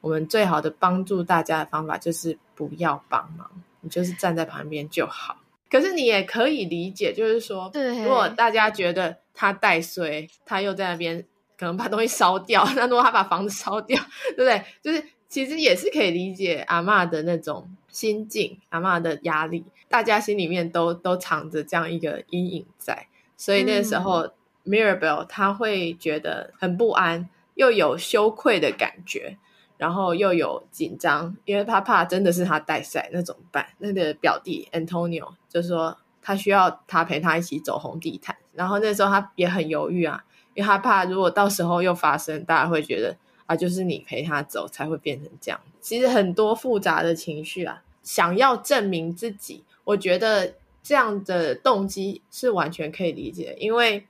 [0.00, 5.36] 我们最好的帮助大家的方法就是不要帮忙，你就是站在旁边就好。
[5.68, 11.26] 可是你也可以理解，就是说，如果大家觉得他带衰，他又在那边
[11.58, 14.00] 可能把东西烧掉， 那如果他把房子烧掉，
[14.36, 14.62] 对不对？
[14.80, 24.32] 就是其实也是可以理解阿嬷的那种心境，阿嬷的压力，大家心里面都都藏着这样一个阴影在，所以那个时候、嗯、
[24.66, 29.36] Mirabel 他会觉得很不安，又有羞愧的感觉。
[29.76, 33.64] 然后又有紧张，因为他怕真的是他带赛，那怎么办？
[33.78, 40.24] 那个表弟 Antonio 就说他需要他陪他一起走红地毯，然后那时候他也很犹豫啊，
[40.58, 43.16] 因为他怕如果到时候又发生，大家会觉得
[43.46, 45.60] 啊，就是你陪他走才会变成这样。
[45.80, 54.04] 其实很多复杂的情绪啊，想要证明自己，我觉得这样的动机是完全可以理解，因为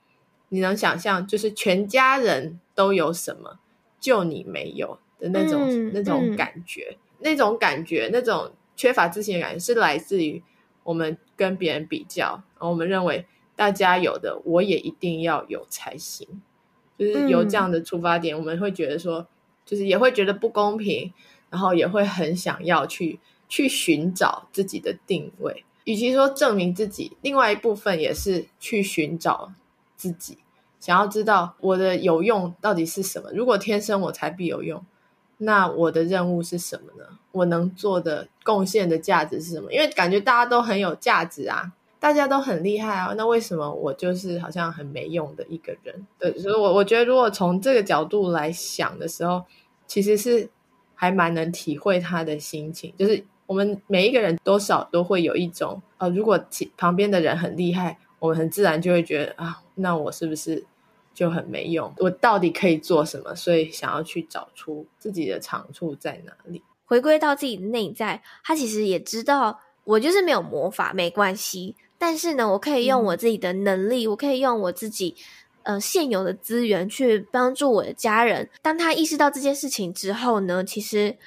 [0.47, 3.59] 你能想象，就是全家人都有什么，
[3.99, 4.97] 就你没有。
[5.19, 10.41] 的那种、嗯、那种感觉、嗯，那种感觉，那种缺乏自信的感觉，是来自于
[10.83, 13.25] 我们跟别人比较，然后我们认为
[13.59, 16.25] 大家有的，我也一定要有才行。
[16.97, 19.27] 就是有这样的出发点、嗯，我们会觉得说，
[19.65, 21.11] 就是也会觉得不公平，
[21.49, 23.19] 然后也会很想要去
[23.49, 25.65] 去寻找自己的定位。
[25.83, 29.51] 与其说证明自己，另外一部分也是去寻找
[29.97, 30.37] 自己，
[30.79, 33.29] 想要知道我的有用到底是什么。
[33.33, 34.81] 如果天生我才必有用。
[35.41, 37.17] 那我的任务是什么呢？
[37.31, 39.71] 我能做的贡献的价值是什么？
[39.71, 46.07] 因为感觉大家都很有价值啊，大家都很厉害啊，那为什么我就是好像很没用的一个人？
[46.17, 49.43] 对，所以我我觉得如果从这个角度来想的时候，
[49.85, 50.49] 其实是
[50.95, 52.93] 还蛮能体会他的心情。
[52.97, 56.39] 就是我们每一个人多少都会有一种，呃，如果
[56.77, 60.65] 旁边的人很厉害，我们很自然就会觉得啊，那我是不是？
[61.11, 63.35] 就很没用，我到底可以做什么？
[63.35, 68.23] 所以想要去找出自己的长处在哪里，回归到自己的内在。
[68.41, 71.75] 他其实也知道，我就是没有魔法，没关系。
[71.99, 75.15] 但是呢，我可以用我自己的能力，嗯、我可以用我自己
[75.61, 78.49] 呃现有的资源去帮助我的家人。
[78.63, 81.17] 当他意识到这件事情之后呢，其实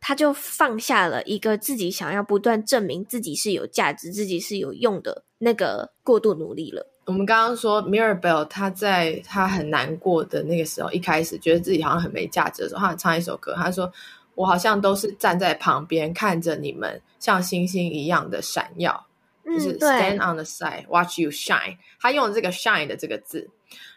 [0.00, 6.92] 他就放下了一个自己想要不断证明自己是有价值、自己是有用的那个过度努力了。
[7.06, 13.88] 我们刚刚说，Mirabel 他在他很难过的那个时候，一开始觉得自己好像很没价值的时候，他唱一首歌，他说
[14.34, 19.15] ：“我好像都是站在旁边看着你们像星星一样的闪耀，嗯、
[19.46, 23.48] 就是 stand on the side watch you shine。”他用了这个 “shine” 的这个字，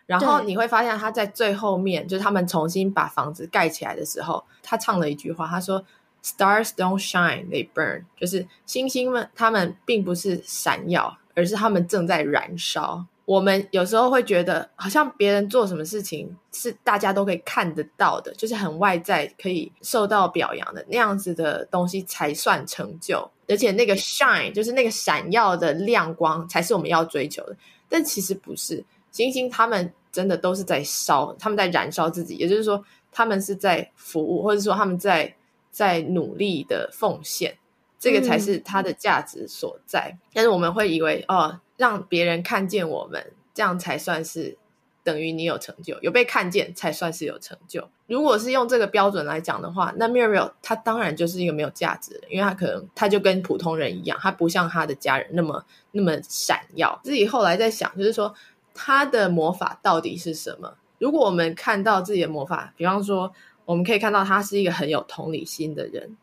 [0.05, 5.83] 然后你会发现他在最后面，就是他们重新把房子盖起来的时候，他唱了一句话，他说
[6.23, 11.17] ：“Stars don't shine, they burn。”就是星星们，他们并不是闪耀。
[11.35, 13.05] 而是他们正在燃烧。
[13.29, 23.29] 我们有时候会觉得，好像别人做什么事情是大家都可以看得到的，就是很外在，可以受到表扬的那样子的东西才算成就。
[23.47, 27.55] 而且那个 shine 就是那个闪耀的亮光，才是我们要追求的。
[27.87, 32.35] 但其实不是，星星他们真的都是在烧，他们在燃烧自己。
[32.37, 35.31] 也就是说，他们是在服务，或者说他们在
[35.69, 37.55] 在努力的奉献。
[37.99, 44.57] 这个才是它的价值所在，但是我们会以为哦，让别人看见我们，这样才算是
[45.01, 47.89] 等于你有成就，有被看见才算是有成就。
[48.05, 56.99] 如果是用这个标准来讲的话，那 Mirabel 他当然就是一个没有价值的，因为他可能他就跟普通人一样，他不像他的家人那么那么闪耀。
[57.01, 58.35] 自己后来在想，就是说
[58.73, 60.75] 他的魔法到底是什么？
[60.97, 63.31] 如果我们看到自己的魔法，比方说
[63.63, 66.17] 我们可以看到他是一个很有同理心的人。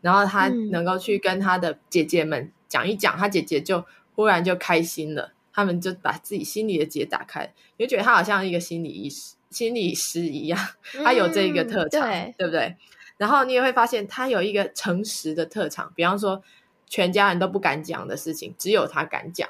[0.00, 3.84] 然后他能够去跟他的姐姐们讲一讲，嗯、他姐姐就
[4.18, 10.58] 忽然就开心了，他们就把自己心里的结打开，你就觉得他好像一个心理医师、心理师一样，
[11.04, 12.76] 他有这一个特长，嗯、对，对不对？
[13.16, 16.42] 然后你也会发现他有一个诚实的特长，比方说
[16.88, 19.48] 全家人都不敢讲的事情，只有他敢讲，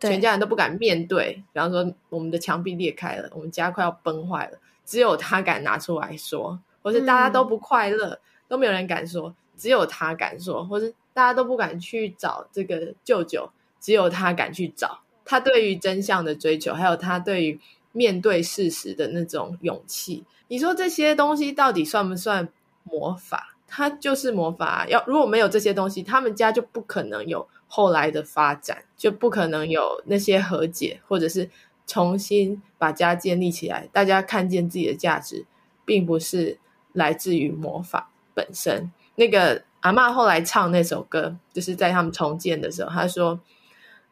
[0.00, 8.14] 全家人都不敢面对，比方说我们的墙壁裂开了，我们家快要崩坏了，只有他敢拿出来说，或是大家都不快乐。
[8.14, 13.48] 嗯都没有人敢说，只有他敢说，或是大家都不敢去找这个舅舅，
[13.80, 15.00] 只有他敢去找。
[15.24, 17.60] 他对于真相的追求，还有他对于
[17.92, 22.48] 面对事实的那种勇气，你说这些东西到底算不算
[22.84, 23.56] 魔法？
[23.66, 24.84] 他就是魔法。
[24.88, 31.48] 要如果没有这些东西，他们家就不可能有后来的发展，就不可能有那些和解，或者是
[31.86, 33.88] 重新把家建立起来。
[33.92, 35.46] 大家看见自己的价值，
[35.84, 36.58] 并不是
[36.92, 38.90] 来自于魔法本身。
[39.14, 43.38] 那个阿嬷后来唱那首歌，就是在他们重建的时候，他说：“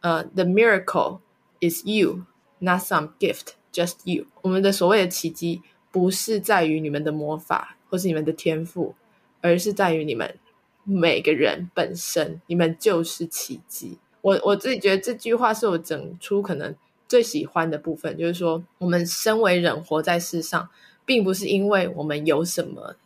[0.00, 1.20] 呃、，The miracle
[1.60, 2.24] is you,
[2.58, 8.94] not some gift, just you。”我们的所谓的奇迹，不是在于你们的魔法，或是你们的天赋。
[9.40, 10.36] 而是在于你们
[10.82, 13.96] 每个人本身，你们就是奇迹。
[14.20, 16.74] 我我自己觉得这句话是我整出可能
[17.06, 20.68] 最喜欢的部分，就是说，我们身为人活在世上，
[21.06, 22.96] 并不是因为我们有什么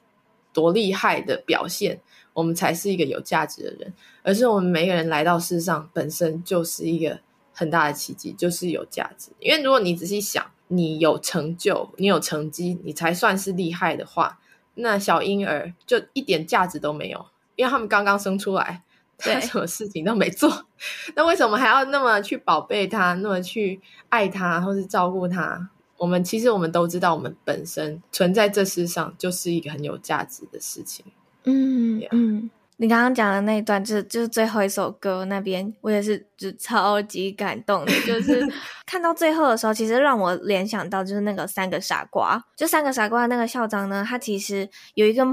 [0.54, 2.00] 多厉害的表现，
[2.32, 7.18] 我们才是一个有价值的人，而是我们每个人来到世上本身就是一个
[7.52, 9.30] 很大的奇迹，就是有价值。
[9.38, 14.38] 因为如果你仔细想，你有成就，你有成绩，你才算是厉害的话。
[14.74, 17.26] 那小婴儿就一点价值都没有，
[17.56, 18.82] 因为他们刚刚生出来，
[19.18, 20.64] 他什么事情都没做。
[21.14, 23.78] 那为什么还要那么去宝贝他，那么去
[24.08, 25.68] 爱他，或是照顾他？
[25.98, 31.04] 我们其实我们都知道，我们本身存在这世上就是一个很有价值的事情。
[31.44, 32.08] 嗯嗯。
[32.10, 37.92] 嗯你刚刚讲的那一段，就是就是最后一首歌那边，我也是就超级感动的。
[38.04, 38.44] 就是
[38.84, 45.24] 看到最后的时候，其实让我联想到就是那个三个傻瓜，就三个傻瓜那个校长呢，他其实有一个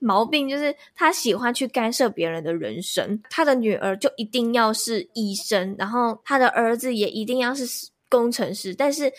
[0.00, 3.22] 毛病，就是他喜欢去干涉别人的人生。
[3.30, 7.64] 他的女儿就一定要是医生，然后他的儿子也一定要是
[8.08, 9.12] 工程师，但是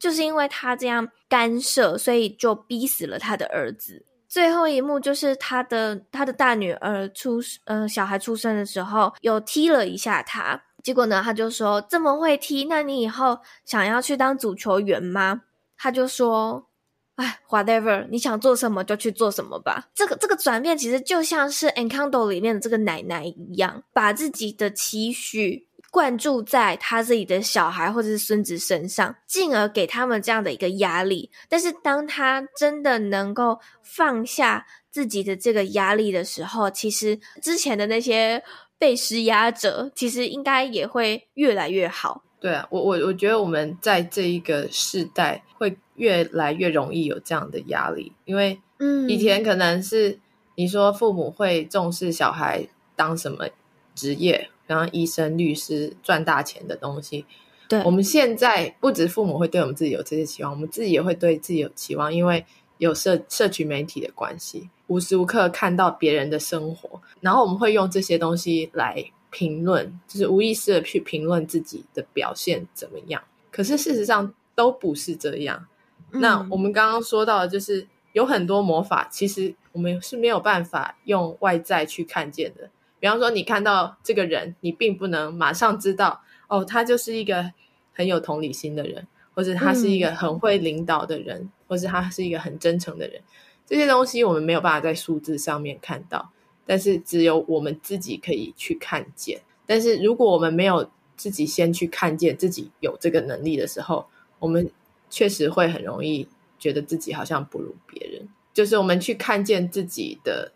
[0.00, 4.04] 就是因为他这样干涉，所以就逼死了他的儿子。
[4.30, 15.42] 最后一幕就是他的他的大女儿出呃小孩出生的时候，有踢了一下他，结果呢，他就说这么会踢，那你以后想要去当足球员吗？
[15.76, 16.68] 他就说，
[17.16, 19.88] 哎，whatever，你想做什么就去做什么吧。
[19.94, 25.66] 这个这个转变其实就像是《Encanto》里面的这个奶奶一样，把自己的期许。
[25.90, 31.30] 灌注在他自己的小孩或者是孙子身上，进而给他们这样的一个压力。
[31.48, 38.42] 但是，当他真的能够放下自己的这个压力的时候，其实之前的那些
[38.78, 42.22] 被施压者，其实应该也会越来越好。
[42.40, 50.20] 对啊，我我我觉得我们在这一个世代会越来越容易有这样的压力，因为嗯，以前可能是
[50.54, 53.48] 你说父母会重视小孩当什么
[53.96, 54.48] 职业。
[54.70, 57.26] 然后医生、律师赚大钱的东西，
[57.68, 62.46] 对，我们现在不止父母会对我们自己有这些期望，我们自己也会对自己有期望，因为
[62.78, 73.20] 有社社群媒体的关系，无时无刻看到别人的生活，然后我们会用这些东西来评论，就是无意识的去评论自己的表现怎么样。
[73.50, 75.66] 可是事实上都不是这样。
[76.12, 76.20] 嗯。
[76.20, 82.70] 那我们刚刚说到的，就是有很多魔法，其实我们是没有办法用外在去看见的。
[83.00, 87.50] 比方说，你看到这个人，你并不能马上知道，哦，他就是一个
[87.94, 93.22] 很有同理心的人，或者他是一个很会领导的人，嗯，或者他是一个很真诚的人。
[93.66, 96.30] 这些东西我们没有办法在数字上面看到，
[96.66, 99.40] 但是只有我们自己可以去看见。
[99.64, 104.06] 但是如果我们没有自己先去看见自己有这个能力的时候，
[104.38, 104.70] 我们
[105.08, 106.28] 确实会很容易
[106.58, 108.28] 觉得自己好像不如别人。
[108.52, 110.52] 就是我们去看见自己的。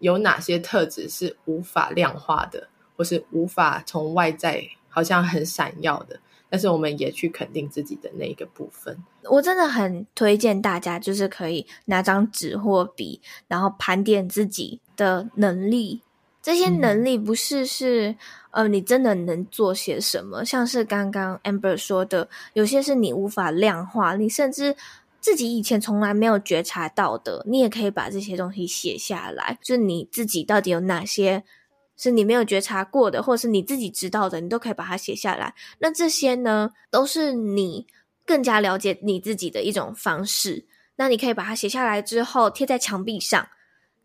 [0.00, 6.20] 有哪些特质是无法量化的，或是无法从外在好像很闪耀的？
[6.50, 9.04] 但是我们也去肯定自己的那一个部分。
[9.24, 16.00] 我真的很推荐大家，就是可以拿张纸或笔，然后盘点自己的能力。
[16.40, 18.10] 这些能力不是是、
[18.52, 20.44] 嗯、呃，你真的能做些什么？
[20.44, 24.74] 像是刚刚 Amber 说的，有些是你无法量化，你甚至。
[25.20, 29.58] 自己以前从来没有觉察到的，你也可以把这些东西写下来。
[29.62, 31.44] 就是你自己到底有哪些
[31.96, 35.54] 是你没有觉察过的，或者是你自己知道的，你都可以把它写下来。
[35.80, 37.86] 那这些呢，都是你
[38.24, 40.66] 更加了解你自己的一种方式。
[40.96, 43.48] 那你可以把它写下来之后贴在墙壁上。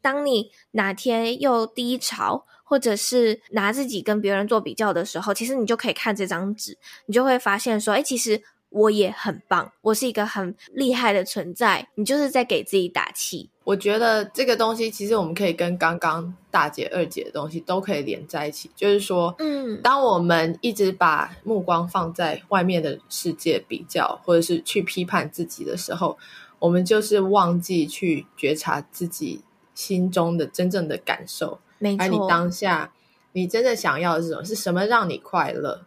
[0.02, 8.42] 当你哪天又低潮，或者是拿自己跟别人做比较的时候，其实你就可以看这张纸，你就会发现说，诶，其实。
[8.74, 11.88] 我也很棒，我是一个很厉害的存在。
[11.96, 13.50] 你就是在给自己打气。
[13.64, 18.70] 我觉得这个东西其实我们可以跟刚刚大姐、二姐的东西都可以连在一起。
[18.76, 26.18] 就是说，嗯，当我们一直把目光放在外面的世界比较，或者是去批判自己的时候，
[26.60, 29.42] 我们就是忘记去觉察自己
[29.76, 32.04] 心中的真正的感受，没错。
[32.04, 32.92] 而你当下
[33.34, 34.44] 你真的想要的是什么？
[34.44, 35.86] 是什么让你快乐？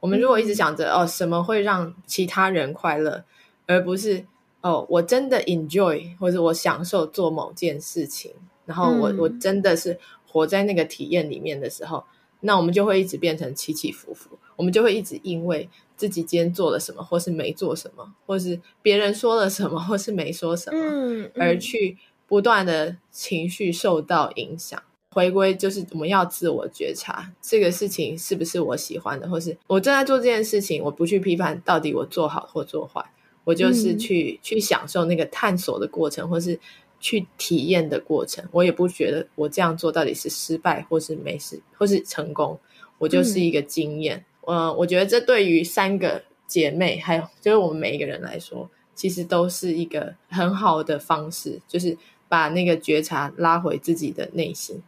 [0.00, 3.24] 我们如果一直想着、嗯、哦，什么会让其他人快乐，
[3.66, 4.24] 而不是
[4.60, 8.32] 哦，我真的 enjoy 或者我享受做某件事情，
[8.64, 12.04] 然后我、嗯、我真的是活在那个体验里面的时候，
[12.40, 24.82] 那我们就会一直变成起起伏伏，我们就会一直因为自己今天做了什么，或是没做什么，或是别人说了什么， 或是没说什么，嗯嗯、而去不断的情绪受到影响。
[25.16, 33.02] 回归就是我们要自我觉察，这个事情是不是我喜欢的，或是我正在做这件事情，我不去批判到底我做好或做坏，
[33.42, 36.60] 我就是去、嗯、去享受那个探索的过程，或是
[37.00, 38.44] 去体验的过程。
[38.52, 42.58] 我也不觉得我这样做到底是失败，或是没事，或是成功，
[42.98, 44.22] 我就是一个经验。
[44.46, 51.96] 嗯，呃、我觉得这对于三个姐妹，还有就是我们每一个人来说，其实都是一个很好的方式，就是
[52.28, 54.82] 把那个觉察拉回自己的内心。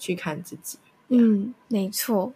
[0.00, 0.78] 去看自己，
[1.08, 2.32] 嗯，没错。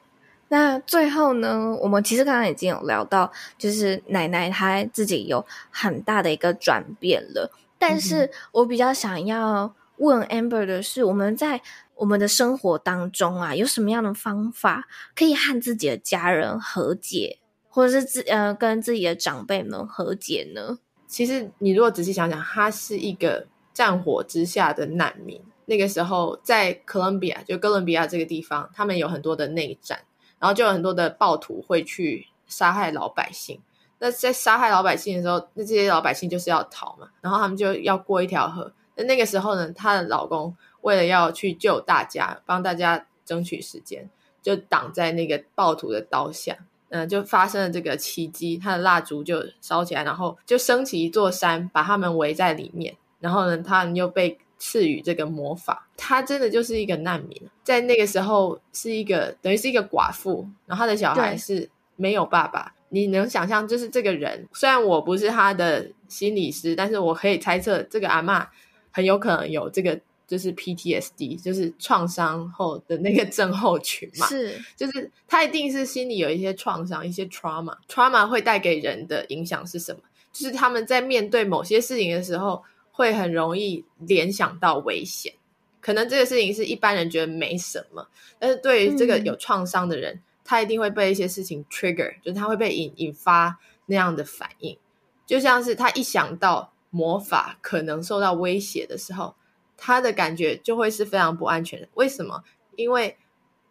[0.49, 7.51] 那最后呢，我们其实刚刚已经有聊到，就是奶奶她自己有很大的一个转变了。
[7.79, 11.61] 但是我比较想要问 Amber 的是，我们在
[11.97, 14.87] 我们的生活当中啊，有什么样的方法
[15.17, 17.39] 可以和自己的家人和解，
[17.69, 20.79] 或者是自呃跟自己的长辈们和解呢？
[21.09, 25.41] 其实你如果仔细想想，他是一个战火之下的难民。
[25.67, 29.99] 那个时候，在哥伦比亚，就哥伦比亚这个地方，他们有很多的内战，
[30.39, 33.61] 然后就有很多的暴徒会去杀害老百姓。
[33.99, 38.71] 那在杀害老百姓的时候，那这些老百姓就是要逃嘛，然后他们就要过一条河。
[38.97, 44.11] 那那个时候呢，她的老公为了要去救大家，帮大家争取时间，
[44.43, 46.59] 就挡在那个暴徒的刀下，
[46.91, 52.95] 嗯，就发生了这个奇迹，他的蜡烛就烧起来，然后就升起一座山，把他们围在里面。
[53.21, 54.39] 然后呢，他们又被。
[54.67, 62.75] 赐予这个魔法，他真的就是一个难民，在那个时候是一个等于是一个寡妇，然后他的小孩是没有爸爸。
[62.89, 68.49] 你能想象，就是这个人，虽然我不是他的心理师，但是我可以猜测，这个阿妈
[68.91, 74.27] 很有可能有这个就是 PTSD，就是创伤后的那个症候群嘛。
[74.29, 77.77] 是，就是他一定是心里有一些创伤，一些 trauma。
[77.87, 80.01] trauma 会带给人的影响是什么？
[80.33, 82.63] 就是他们在面对某些事情的时候。
[82.97, 85.35] 会很容易联想到危险，
[85.81, 88.07] 可能这个事情是一般人觉得没什么，
[88.39, 94.79] 但是对于这个有创伤的人，嗯、他一定会被一些事情 trigger，就是他会被引引发那样的反应，
[95.27, 99.35] 就像是他一想到魔法可能受到威胁的时候，
[99.77, 101.89] 他的感觉就会是非常不安全的。
[101.95, 102.45] 为什么？
[102.77, 103.17] 因为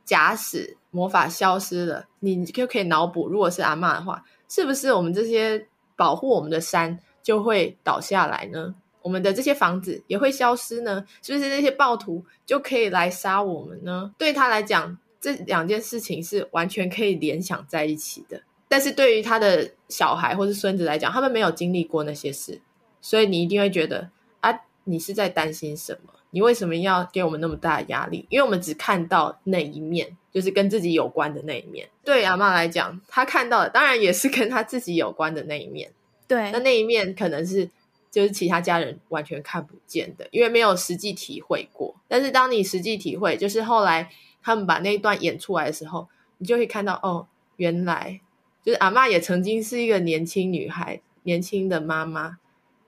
[0.03, 8.75] 假使魔法消失了，你就可以脑补，如果是阿嬷的话，是不是我们这些保护我们的山就会倒下来呢？
[9.03, 11.05] 我们的这些房子也会消失呢？
[11.21, 14.11] 是不是那些暴徒就可以来杀我们呢？
[14.17, 18.41] 对他来讲，这两件事情是完全可以联想在一起的。
[18.69, 22.59] 但是对于他的小孩或是孙子来讲，他们没有经历过那些事，
[23.01, 26.13] 所以你一定会觉得啊，你是在担心什么？
[26.31, 28.25] 你为什么要给我们那么大的压力？
[28.29, 31.89] 因为我们只看到那一面，就是跟自己有关的那一面。
[32.05, 35.91] 对阿妈来讲，她看到的当然也是跟她自己有关的那一面。
[36.27, 37.69] 对，那那一面可能是。
[38.13, 41.95] 就是其他家人完全看不见的，因为没有实际体会过。
[42.07, 44.11] 但是当你实际体会，就是后来
[44.43, 46.07] 他们把那一段演出来的时候，
[46.37, 48.21] 你就会看到哦，原来
[48.61, 52.37] 就是阿嬷也曾经是一个年轻女孩，年轻的妈妈，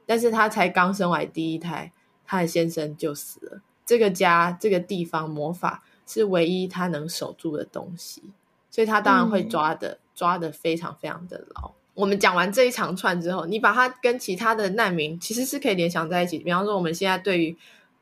[0.06, 1.92] 但是她才刚生完第一胎，
[2.24, 3.62] 她的先生就死了。
[3.84, 8.22] 这个家这个地方魔法是唯一她能守住的东西，
[8.70, 11.72] 所以她当然会抓的、嗯、抓的非常非常的牢。
[11.96, 16.38] 我们讲完这一长串之后，你把它跟其他的难民其实是可以联想在一起。
[16.38, 17.58] 比方说，我们现在对于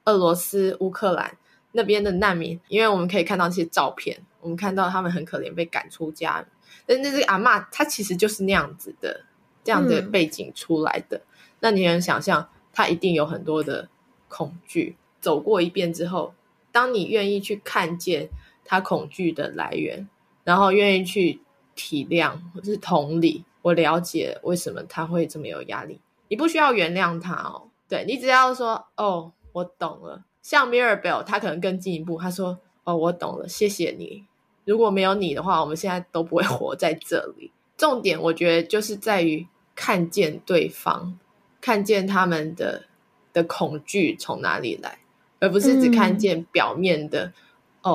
[0.06, 1.38] 俄罗斯、乌克兰
[1.74, 6.44] 那边的难民，因为我们可以看到这些照片，我们看到他们很可怜，被赶出家。
[6.88, 9.26] 但那这个阿嬷，她其实就是那样子的，
[9.64, 11.22] 这样的背景出来的。
[11.60, 13.88] 那你能想象，她一定有很多的
[14.28, 14.96] 恐惧。
[15.22, 16.34] 走过一遍之后，
[16.72, 18.30] 当你愿意去看见
[18.66, 20.10] 她恐惧的来源，
[20.44, 21.40] 然后愿意去
[21.76, 23.46] 体谅或是同理。
[23.64, 26.00] 我了解为什么他会这么有压力。
[26.28, 30.24] 你不需要原谅他哦，对，你只要说哦，我懂了。
[30.44, 34.26] 像 Mirabelle，他可能更进一步，他说哦，我懂了，谢谢你。
[34.66, 37.52] 如果没有你的话，我们现在都不会活在这里。
[37.78, 41.18] 重点我觉得就是在于看见对方，
[41.60, 42.84] 看见他们的
[43.32, 45.00] 的恐惧从哪里来，
[45.40, 47.26] 而不是只看见表面的。
[47.26, 47.34] 嗯、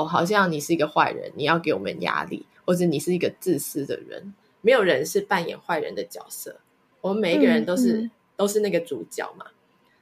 [0.00, 4.34] 哦，好像你是一个坏人，你要给我们压力，或者你是一个自私的人。
[4.60, 6.60] 没有人是扮演坏人的角色，
[7.00, 9.46] 我们每一个人都是、都是那个主角嘛。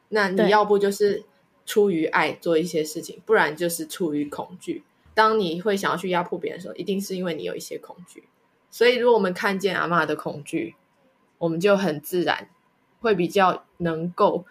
[0.08, 1.24] 那你要不就是
[1.64, 4.84] 出于爱做一些事情，不然就是出于恐惧。
[5.14, 8.24] 当你会想要去压迫别人的时候，一定是因为你有一些恐惧。
[8.70, 10.74] 所以，如果我们看见阿嬷的恐惧，
[11.38, 12.50] 我们就很自然
[13.00, 14.44] 会比较能够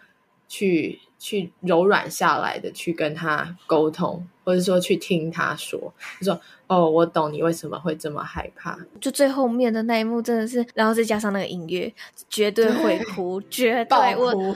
[0.48, 11.92] 去去柔软下来的去跟他沟通，或者说去听他说，就说：“哦，我懂你为什么会这么害怕。”就最后面的那一幕真的是，然后再加上那个音乐，
[12.28, 14.54] 绝对会哭，绝对爆哭。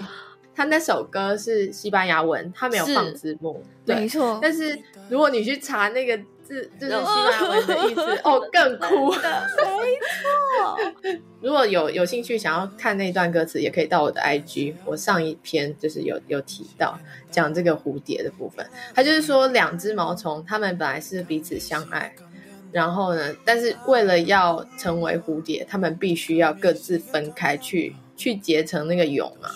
[0.55, 4.39] 他那首歌是西班牙文，他没有放字幕，对，没错。
[4.43, 9.11] 但是如果你去查那个字，就是西班牙文的意思，哦， 哦，更哭。
[9.11, 9.21] 没错。
[11.41, 16.99] 如果有有兴趣想要看那段歌词，也可以到我的 IG，我上一篇就是有有提到
[17.31, 18.67] 讲这个蝴蝶的部分。
[18.95, 22.15] 他就是说，两只毛虫，他们本来是彼此相爱，
[22.73, 29.51] 然后呢，但是为了要成为蝴蝶，他们必须要各自分开去去结成那个蛹嘛。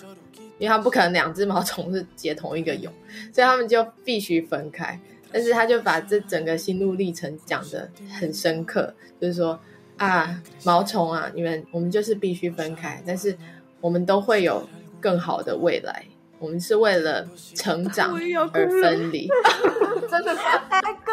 [0.59, 2.89] 因为他不可能两只毛虫是结同一个蛹，
[3.33, 4.99] 所以他们就必须分开。
[5.33, 7.91] 但是他就把这整个心路历程讲得
[8.21, 9.59] 很深刻，就是说
[10.05, 13.35] 啊，毛虫啊，你们我们就是必须分开，但是
[13.81, 14.69] 我们都会有
[15.01, 16.05] 更好的未来。
[16.39, 18.13] 我们是为了成长
[18.53, 19.27] 而分离，
[20.11, 21.13] 真的是大哥。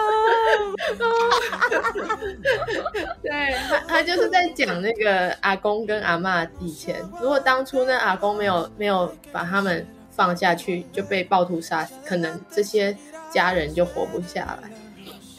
[3.24, 12.98] 对他，他就是在讲那个阿公跟阿妈以前，如果当初那阿公没有没有把他们放下去，就被暴徒杀死，可能这些
[13.30, 14.70] 家人就活不下来，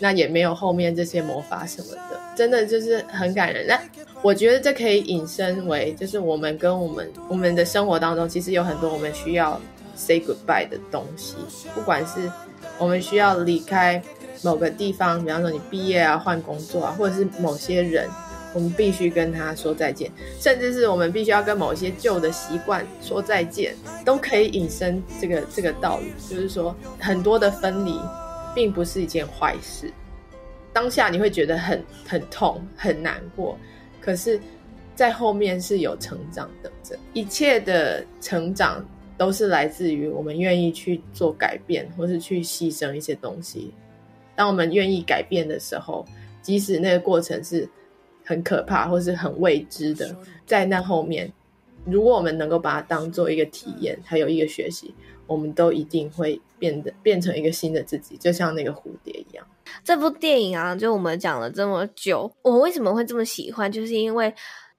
[0.02, 3.66] 那也没有后面这些魔法什么的，真的就是很感人。
[3.66, 3.80] 那
[4.20, 9.58] 我觉得这可以引申为，就是我们跟我们我们的生活当中，其实有很多我们需要。
[9.94, 11.36] say goodbye 的东西，
[11.74, 12.28] 不管是
[12.78, 14.02] 我们需要离开
[14.42, 18.08] 某个地方，比方说你毕业啊、换工作啊，或者是某些人，
[18.54, 28.00] 我们必须跟他说再见，甚至是我们必须要跟某些旧的习惯说再见，都可以引申这个这个道理，就是说很多的分离
[28.54, 29.92] 并不是一件坏事。
[30.72, 33.58] 当下你会觉得很很痛、很难过，
[34.00, 34.40] 可是，
[34.94, 38.84] 在后面是有成长等着，一切的成长。
[39.18, 43.72] 都是来自于我们愿意去做改变，或是去牺牲一些东西。
[44.34, 46.04] 当我们愿意改变的时候，
[46.40, 47.68] 即使那个过程是
[48.24, 51.30] 很可怕或是很未知的，在那后面，
[51.84, 54.92] 如果我们能够把它当做一个体验，还有一个学习，
[55.26, 59.46] 我们都一定会变得变成一个新的自己，就像那个蝴蝶一样。
[59.84, 63.70] 这部电影啊，就我们讲了这么久，我为什么会这么喜欢？
[63.70, 64.34] 就是因为。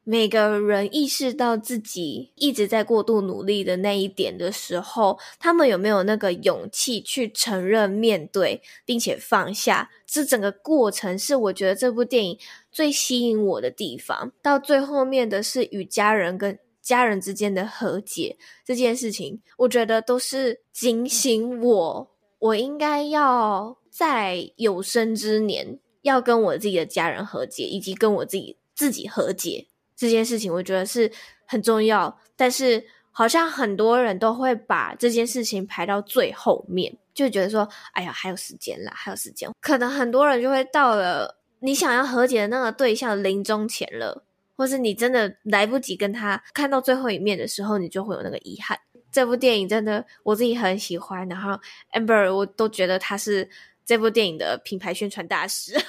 [0.06, 9.90] 每个人意识到自己一直在过度努力的那一点的时候，他们有没有那个勇气去承认、面对，并且放下？
[10.06, 12.38] 这整个过程是我觉得这部电影
[12.70, 14.34] 最吸引我的地方。
[14.42, 29.68] 到最后面的是与家人跟家人之间的和解这件事情，我觉得都是警醒我，我应该要在有生之年要跟我自己的家人和解，以及跟我自己自己和解。
[29.96, 31.10] 这件事情我觉得是
[31.46, 44.26] 很重要，但是好像很多人都会把这件事情排到最后面，就觉得说：“哎呀，还有时间啦，还有时间。”可能很多人就会到了你想要和解的那个对象临终前了，
[44.56, 48.78] 或是你真的来不及跟他看到最后一面的时候，你就会有那个遗憾。
[49.12, 51.60] 这部电影真的我自己很喜欢，然后
[51.92, 53.48] Amber 我都觉得他是
[53.86, 55.74] 这部电影的品牌宣传大使。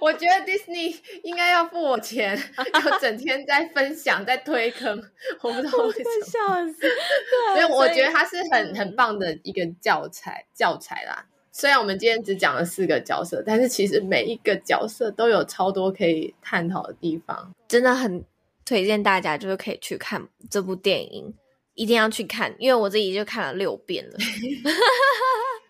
[0.00, 2.40] 我觉得 Disney 应该要付我钱，
[2.82, 4.96] 就整天在分享，在推坑，
[5.42, 6.04] 我不知道为什么。
[6.24, 6.86] 笑死！
[7.58, 11.26] 因为我觉得它是很很棒的一个教材教材啦。
[11.58, 18.24] 虽然我们今天只讲了四个角色，但是其实每一个角色都有超多可以探讨的地方，真的很
[18.64, 21.34] 推荐大家，就是可以去看这部电影，
[21.74, 24.16] 一定要去看，因为我自己就看了六遍了。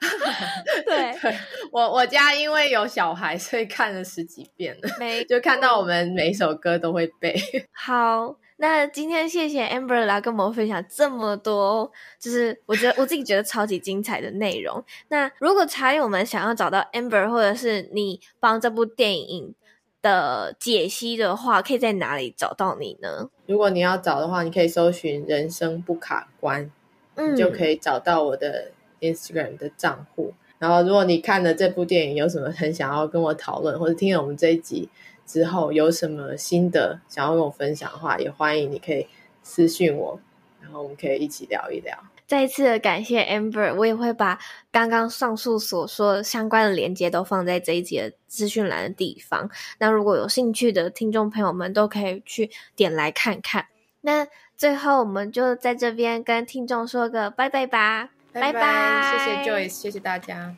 [0.84, 1.34] 对，对
[1.72, 4.90] 我我家因为有小孩，所以看了十几遍了。
[5.00, 7.34] 没，就看到我们每一首歌都会背。
[7.72, 11.90] 好，那今天谢谢 Amber 来跟我们分享这么多，
[12.20, 14.84] 就是我觉得我自己觉得超级精彩的内容。
[15.08, 19.54] 那如果茶友们想要找到 Amber，或者是你帮这部电影
[20.02, 23.30] 的解析的话，可以在哪里找到你呢？
[23.46, 26.70] 如果你要找的话，你可以搜寻“人生不卡关”，
[27.16, 28.72] 嗯，你就可以找到我的。
[29.00, 34.88] Instagram 的账户，然后如果你看了这部电影，有什么很想要跟我讨论，或者听了我们这一集
[35.28, 39.06] 之后有什么心得想要跟我分享的话，也欢迎你可以
[39.42, 40.18] 私信我，
[40.62, 41.96] 然后我们可以一起聊一聊。
[42.26, 44.38] 再一次的感谢 Amber，我也会把
[44.70, 49.50] 刚刚上述所说相关的连接都放在这一集的资讯栏的地方。
[49.78, 53.66] 那如果有兴趣的听众朋友们，都可以去点来看看。
[54.00, 54.26] 那
[54.56, 58.10] 最后，我们就在这边跟听众说个拜拜吧。
[58.30, 60.54] 拜拜，拜拜，谢谢 Joyce，谢谢大家。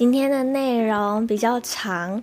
[0.00, 2.22] 今天的内容比较长，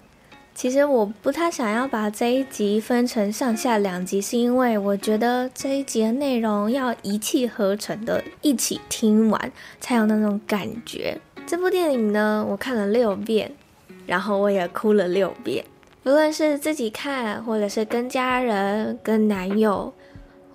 [0.55, 11.21] 其实我不太想要把这一集分成上下两集，是因为我觉得这一集的内容要一气呵成的一起听完，才有那种感觉。
[11.45, 13.51] 这部电影呢，我看了六遍，
[14.07, 15.63] 然后我也哭了六遍。
[16.03, 19.93] 无论是自己看，或者是跟家人、跟男友，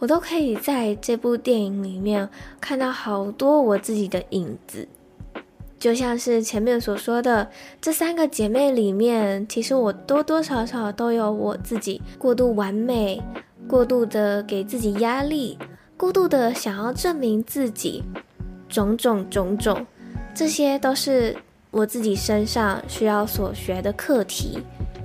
[0.00, 2.28] 我都可以在这部电影里面
[2.60, 4.88] 看到好多我自己的影子。
[5.82, 13.20] 就像是前面所说的，这三个姐妹里面，其实我多多少少都有我自己过度完美、
[13.66, 15.58] 过度的给自己压力、
[15.96, 18.04] 过度的想要证明自己，
[18.68, 19.84] 种种种种，
[20.32, 21.36] 这些都是
[21.72, 24.60] 我自己身上需要所学的课题，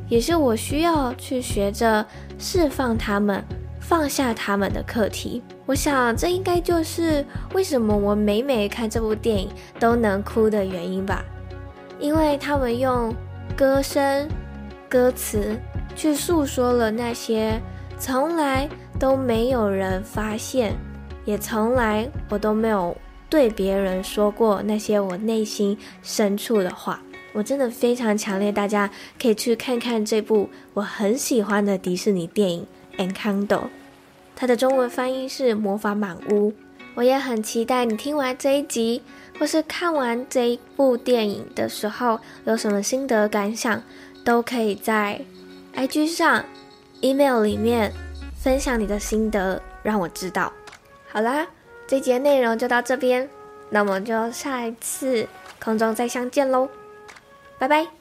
[0.08, 2.06] 也是我需要去学着
[2.38, 3.44] 释放他们。
[3.80, 9.50] 放下他们的课题，我想这应该就是为什么我每每看这部电影
[9.80, 11.24] 都能哭的原因吧。
[12.00, 13.14] 因为他们用
[13.56, 14.30] 歌声、
[14.88, 15.60] 歌词
[15.94, 17.62] 去诉说了那些
[18.00, 20.74] 从来都没有人发现，
[21.26, 22.96] 也从来我都没有
[23.30, 27.02] 对别人说过那些我内心深处的话。
[27.34, 28.90] 我真的非常强烈，大家
[29.22, 32.66] 可以去看看这部我很喜欢的迪士尼电影。
[32.98, 33.64] Encanto，
[34.40, 36.54] 它的中文翻译是魔法满屋。
[36.94, 39.02] 我也很期待你听完这一集，
[39.40, 43.82] 或是看完这一部电影的时候，有什么心得感想，
[44.24, 45.20] 都可以在
[45.76, 46.46] IG 上、
[47.02, 47.92] email 里面
[48.40, 50.54] 分享你的心得，让我知道。
[51.12, 51.48] 好啦，
[51.88, 53.28] 这集内容就到这边，
[53.72, 55.28] 那我们就下一次
[55.64, 56.70] 空中再相见喽，
[57.58, 57.97] 拜拜。